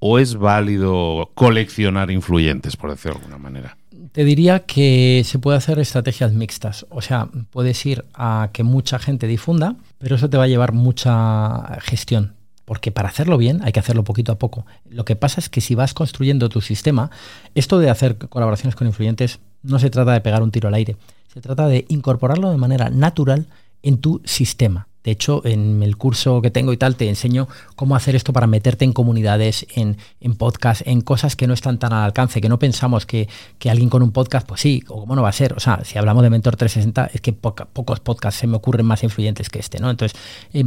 ¿O 0.00 0.18
es 0.18 0.36
válido 0.36 1.30
coleccionar 1.34 2.10
influyentes, 2.10 2.76
por 2.76 2.90
decirlo 2.90 3.20
de 3.20 3.24
alguna 3.24 3.38
manera? 3.38 3.78
Te 4.12 4.22
diría 4.22 4.66
que 4.66 5.22
se 5.24 5.38
puede 5.38 5.56
hacer 5.56 5.78
estrategias 5.78 6.34
mixtas. 6.34 6.84
O 6.90 7.00
sea, 7.00 7.30
puedes 7.52 7.86
ir 7.86 8.04
a 8.12 8.50
que 8.52 8.64
mucha 8.64 8.98
gente 8.98 9.26
difunda, 9.26 9.76
pero 9.96 10.16
eso 10.16 10.28
te 10.28 10.36
va 10.36 10.44
a 10.44 10.48
llevar 10.48 10.74
mucha 10.74 11.78
gestión. 11.80 12.34
Porque 12.64 12.90
para 12.90 13.08
hacerlo 13.08 13.36
bien 13.36 13.60
hay 13.62 13.72
que 13.72 13.80
hacerlo 13.80 14.04
poquito 14.04 14.32
a 14.32 14.38
poco. 14.38 14.66
Lo 14.88 15.04
que 15.04 15.16
pasa 15.16 15.40
es 15.40 15.48
que 15.48 15.60
si 15.60 15.74
vas 15.74 15.94
construyendo 15.94 16.48
tu 16.48 16.60
sistema, 16.60 17.10
esto 17.54 17.78
de 17.78 17.90
hacer 17.90 18.16
colaboraciones 18.16 18.74
con 18.74 18.86
influyentes 18.86 19.40
no 19.62 19.78
se 19.78 19.90
trata 19.90 20.12
de 20.12 20.20
pegar 20.20 20.42
un 20.42 20.50
tiro 20.50 20.68
al 20.68 20.74
aire. 20.74 20.96
Se 21.32 21.40
trata 21.40 21.66
de 21.66 21.84
incorporarlo 21.88 22.50
de 22.50 22.56
manera 22.56 22.90
natural 22.90 23.46
en 23.82 23.98
tu 23.98 24.22
sistema. 24.24 24.88
De 25.04 25.10
hecho, 25.10 25.42
en 25.44 25.82
el 25.82 25.98
curso 25.98 26.40
que 26.40 26.50
tengo 26.50 26.72
y 26.72 26.78
tal, 26.78 26.96
te 26.96 27.06
enseño 27.10 27.46
cómo 27.76 27.94
hacer 27.94 28.16
esto 28.16 28.32
para 28.32 28.46
meterte 28.46 28.86
en 28.86 28.94
comunidades, 28.94 29.66
en, 29.74 29.98
en 30.18 30.34
podcasts, 30.34 30.82
en 30.86 31.02
cosas 31.02 31.36
que 31.36 31.46
no 31.46 31.52
están 31.52 31.78
tan 31.78 31.92
al 31.92 32.04
alcance, 32.04 32.40
que 32.40 32.48
no 32.48 32.58
pensamos 32.58 33.04
que, 33.04 33.28
alguien 33.68 33.90
con 33.90 34.02
un 34.02 34.12
podcast, 34.12 34.46
pues 34.46 34.62
sí, 34.62 34.82
o 34.88 35.00
cómo 35.00 35.14
no 35.14 35.22
va 35.22 35.28
a 35.28 35.32
ser. 35.32 35.52
O 35.52 35.60
sea, 35.60 35.84
si 35.84 35.98
hablamos 35.98 36.22
de 36.22 36.30
Mentor 36.30 36.56
360, 36.56 37.10
es 37.12 37.20
que 37.20 37.34
pocos 37.34 38.00
podcasts 38.00 38.40
se 38.40 38.46
me 38.46 38.56
ocurren 38.56 38.86
más 38.86 39.04
influyentes 39.04 39.50
que 39.50 39.58
este, 39.58 39.78
¿no? 39.78 39.90
Entonces, 39.90 40.18
eh, 40.54 40.64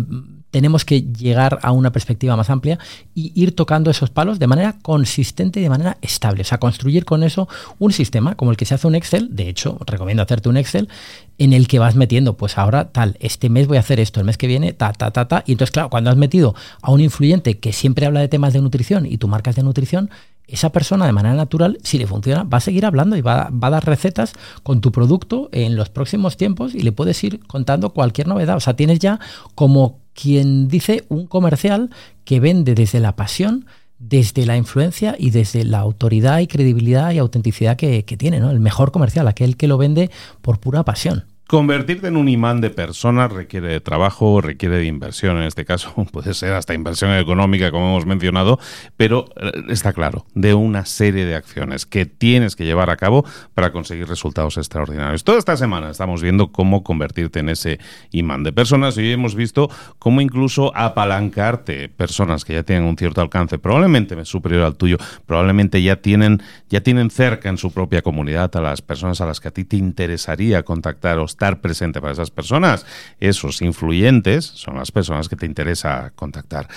tenemos 0.51 0.85
que 0.85 1.01
llegar 1.01 1.59
a 1.61 1.71
una 1.71 1.91
perspectiva 1.91 2.35
más 2.35 2.49
amplia 2.49 2.79
y 3.13 3.31
ir 3.35 3.55
tocando 3.55 3.91
esos 3.91 4.09
palos 4.09 4.39
de 4.39 4.47
manera 4.47 4.77
consistente 4.81 5.59
y 5.59 5.63
de 5.63 5.69
manera 5.69 5.97
estable. 6.01 6.41
O 6.41 6.45
sea, 6.45 6.57
construir 6.57 7.05
con 7.05 7.23
eso 7.23 7.47
un 7.79 7.91
sistema 7.91 8.35
como 8.35 8.51
el 8.51 8.57
que 8.57 8.65
se 8.65 8.75
hace 8.75 8.87
un 8.87 8.95
Excel. 8.95 9.35
De 9.35 9.49
hecho, 9.49 9.77
recomiendo 9.85 10.23
hacerte 10.23 10.49
un 10.49 10.57
Excel 10.57 10.89
en 11.37 11.53
el 11.53 11.67
que 11.67 11.79
vas 11.79 11.95
metiendo, 11.95 12.37
pues 12.37 12.57
ahora 12.57 12.89
tal, 12.89 13.17
este 13.19 13.49
mes 13.49 13.67
voy 13.67 13.77
a 13.77 13.81
hacer 13.81 13.99
esto, 13.99 14.19
el 14.19 14.25
mes 14.25 14.37
que 14.37 14.47
viene, 14.47 14.73
ta, 14.73 14.93
ta, 14.93 15.11
ta, 15.11 15.27
ta. 15.27 15.43
Y 15.45 15.51
entonces, 15.51 15.71
claro, 15.71 15.89
cuando 15.89 16.09
has 16.09 16.17
metido 16.17 16.55
a 16.81 16.91
un 16.91 17.01
influyente 17.01 17.59
que 17.59 17.73
siempre 17.73 18.05
habla 18.05 18.21
de 18.21 18.27
temas 18.27 18.53
de 18.53 18.61
nutrición 18.61 19.05
y 19.05 19.17
tú 19.17 19.27
marcas 19.27 19.55
de 19.55 19.63
nutrición, 19.63 20.09
esa 20.47 20.71
persona 20.71 21.05
de 21.05 21.11
manera 21.11 21.35
natural, 21.35 21.77
si 21.83 21.97
le 21.97 22.07
funciona, 22.07 22.43
va 22.43 22.57
a 22.57 22.61
seguir 22.61 22.85
hablando 22.85 23.15
y 23.17 23.21
va, 23.21 23.49
va, 23.49 23.67
a 23.67 23.71
dar 23.71 23.85
recetas 23.85 24.33
con 24.63 24.81
tu 24.81 24.91
producto 24.91 25.49
en 25.51 25.75
los 25.75 25.89
próximos 25.89 26.37
tiempos 26.37 26.73
y 26.73 26.81
le 26.81 26.91
puedes 26.91 27.21
ir 27.23 27.39
contando 27.47 27.91
cualquier 27.91 28.27
novedad. 28.27 28.57
O 28.57 28.61
sea, 28.61 28.75
tienes 28.75 28.99
ya 28.99 29.19
como 29.55 29.99
quien 30.13 30.67
dice 30.67 31.05
un 31.09 31.27
comercial 31.27 31.89
que 32.23 32.39
vende 32.39 32.75
desde 32.75 32.99
la 32.99 33.15
pasión 33.15 33.65
desde 33.99 34.45
la 34.45 34.57
influencia 34.57 35.15
y 35.17 35.31
desde 35.31 35.63
la 35.63 35.79
autoridad 35.79 36.39
y 36.39 36.47
credibilidad 36.47 37.11
y 37.11 37.17
autenticidad 37.17 37.77
que, 37.77 38.03
tiene, 38.03 38.39
¿no? 38.39 38.51
El 38.51 38.59
mejor 38.59 38.91
comercial, 38.91 39.27
aquel 39.27 39.57
que 39.57 39.67
lo 39.67 39.77
vende 39.77 40.11
por 40.41 40.59
pura 40.59 40.83
pasión. 40.83 41.25
Convertirte 41.47 42.07
en 42.07 42.17
un 42.17 42.27
imán 42.27 42.59
de 42.59 42.69
personas 42.69 43.31
requiere 43.31 43.69
de 43.69 43.79
trabajo, 43.79 44.41
requiere 44.41 44.79
de 44.79 44.85
inversión, 44.85 45.37
en 45.37 45.43
este 45.43 45.63
caso 45.63 45.93
puede 46.11 46.33
ser 46.33 46.51
hasta 46.51 46.73
inversión 46.73 47.13
económica, 47.13 47.71
como 47.71 47.87
hemos 47.87 48.05
mencionado, 48.05 48.59
pero 48.97 49.29
eh, 49.37 49.53
está 49.69 49.93
claro, 49.93 50.25
de 50.33 50.53
una 50.53 50.83
serie 50.83 51.25
de 51.25 51.35
acciones 51.35 51.85
que 51.85 52.05
tienes 52.05 52.57
que 52.57 52.65
llevar 52.65 52.89
a 52.89 52.97
cabo 52.97 53.23
para 53.53 53.71
conseguir 53.71 54.09
resultados 54.09 54.57
extraordinarios. 54.57 55.23
Toda 55.23 55.37
esta 55.37 55.55
semana 55.55 55.89
estamos 55.89 56.21
viendo 56.21 56.51
cómo 56.51 56.83
convertirte 56.83 57.39
en 57.39 57.47
ese 57.47 57.79
imán 58.11 58.43
de 58.43 58.51
personas 58.51 58.97
y 58.97 59.03
hoy 59.03 59.13
hemos 59.13 59.33
visto 59.33 59.69
cómo 59.99 60.19
incluso 60.19 60.75
apalancarte 60.75 61.87
personas 61.87 62.43
que 62.43 62.55
ya 62.55 62.63
tienen 62.63 62.83
un 62.83 62.97
cierto 62.97 63.21
alcance, 63.21 63.57
probablemente 63.57 64.17
superior 64.25 64.63
al 64.63 64.75
tuyo, 64.75 64.97
probablemente 65.25 65.81
ya 65.81 65.95
tienen, 65.95 66.43
ya 66.69 66.81
tienen 66.81 67.09
cerca 67.09 67.47
en 67.47 67.57
su 67.57 67.71
propia 67.71 68.01
comunidad 68.01 68.53
a 68.57 68.59
las 68.59 68.81
personas 68.81 69.21
a 69.21 69.25
las 69.25 69.39
que 69.39 69.47
a 69.47 69.51
ti 69.51 69.63
te 69.63 69.77
interesaría 69.77 70.63
contactar 70.63 71.19
estar 71.37 71.61
presente 71.61 72.01
para 72.01 72.13
esas 72.13 72.31
personas. 72.31 72.85
Esos 73.19 73.61
influyentes 73.61 74.45
son 74.45 74.75
las 74.75 74.91
personas 74.91 75.29
que 75.29 75.35
te 75.35 75.45
interesa 75.45 76.11
contactar. 76.15 76.67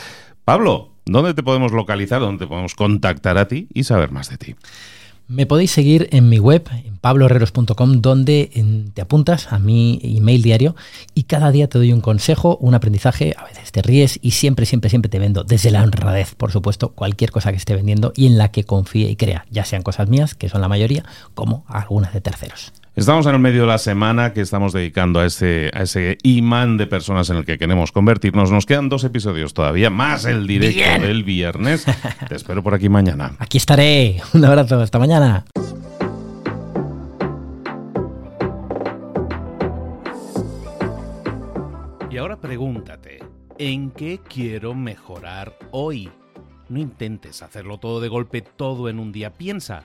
Pablo, 0.45 0.91
¿dónde 1.07 1.33
te 1.33 1.43
podemos 1.43 1.73
localizar? 1.73 2.21
¿Dónde 2.21 2.45
te 2.45 2.49
podemos 2.49 2.75
contactar 2.75 3.39
a 3.39 3.49
ti 3.49 3.69
y 3.73 3.85
saber 3.85 4.13
más 4.13 4.29
de 4.29 4.37
ti? 4.37 4.57
Me 5.29 5.47
podéis 5.47 5.71
seguir 5.71 6.09
en 6.11 6.29
mi 6.29 6.39
web, 6.41 6.69
en 6.85 6.99
pabloherreros.com, 6.99 8.01
donde 8.03 8.51
te 8.93 9.01
apuntas 9.01 9.53
a 9.53 9.61
mi 9.61 10.01
email 10.03 10.43
diario 10.43 10.75
y 11.15 11.23
cada 11.23 11.53
día 11.53 11.69
te 11.69 11.79
doy 11.79 11.93
un 11.93 12.01
consejo, 12.01 12.59
un 12.61 12.75
aprendizaje, 12.75 13.35
a 13.39 13.45
veces 13.45 13.71
te 13.71 13.81
ríes 13.81 14.19
y 14.21 14.33
siempre, 14.33 14.67
siempre, 14.67 14.91
siempre 14.91 15.09
te 15.09 15.21
vendo 15.21 15.45
desde 15.45 15.71
la 15.71 15.85
honradez, 15.85 16.35
por 16.35 16.51
supuesto, 16.51 16.91
cualquier 16.91 17.31
cosa 17.31 17.53
que 17.53 17.59
esté 17.59 17.77
vendiendo 17.77 18.13
y 18.17 18.27
en 18.27 18.39
la 18.39 18.51
que 18.51 18.65
confíe 18.65 19.09
y 19.09 19.17
crea, 19.17 19.47
ya 19.51 19.65
sean 19.65 19.83
cosas 19.83 20.09
mías, 20.09 20.35
que 20.35 20.49
son 20.49 20.61
la 20.61 20.69
mayoría, 20.69 21.05
como 21.35 21.65
algunas 21.69 22.13
de 22.13 22.21
terceros. 22.21 22.73
Estamos 22.97 23.25
en 23.27 23.35
el 23.35 23.41
medio 23.41 23.63
de 23.63 23.67
la 23.69 23.79
semana 23.79 24.33
que 24.33 24.41
estamos 24.41 24.73
dedicando 24.73 25.21
a 25.21 25.27
ese, 25.27 25.71
a 25.73 25.83
ese 25.83 26.19
imán 26.25 26.77
de 26.77 26.89
personas 26.89 27.31
en 27.31 27.37
el 27.37 27.45
que 27.45 27.57
queremos 27.57 27.93
convertirnos. 27.93 28.51
Nos 28.51 28.67
quedan 28.67 28.89
dos 28.89 29.05
episodios 29.05 29.55
todavía, 29.55 29.91
más 29.91 30.25
el 30.25 30.47
directo 30.47 31.07
del 31.07 31.23
viernes. 31.23 31.87
Te 32.29 32.35
espero 32.35 32.65
por 32.65 32.75
aquí 32.75 32.89
mañana. 32.89 33.37
Aquí 33.39 33.59
estaré. 33.59 34.21
Un 34.35 34.45
abrazo. 34.45 34.81
Hasta 34.81 34.99
mañana. 34.99 35.45
Y 42.11 42.17
ahora 42.17 42.37
pregúntate, 42.41 43.21
¿en 43.59 43.93
qué 43.93 44.19
quiero 44.29 44.75
mejorar 44.75 45.57
hoy? 45.71 46.11
No 46.69 46.81
intentes 46.81 47.41
hacerlo 47.43 47.79
todo 47.79 48.01
de 48.01 48.09
golpe, 48.09 48.43
todo 48.43 48.89
en 48.89 48.99
un 48.99 49.13
día. 49.13 49.31
Piensa. 49.31 49.85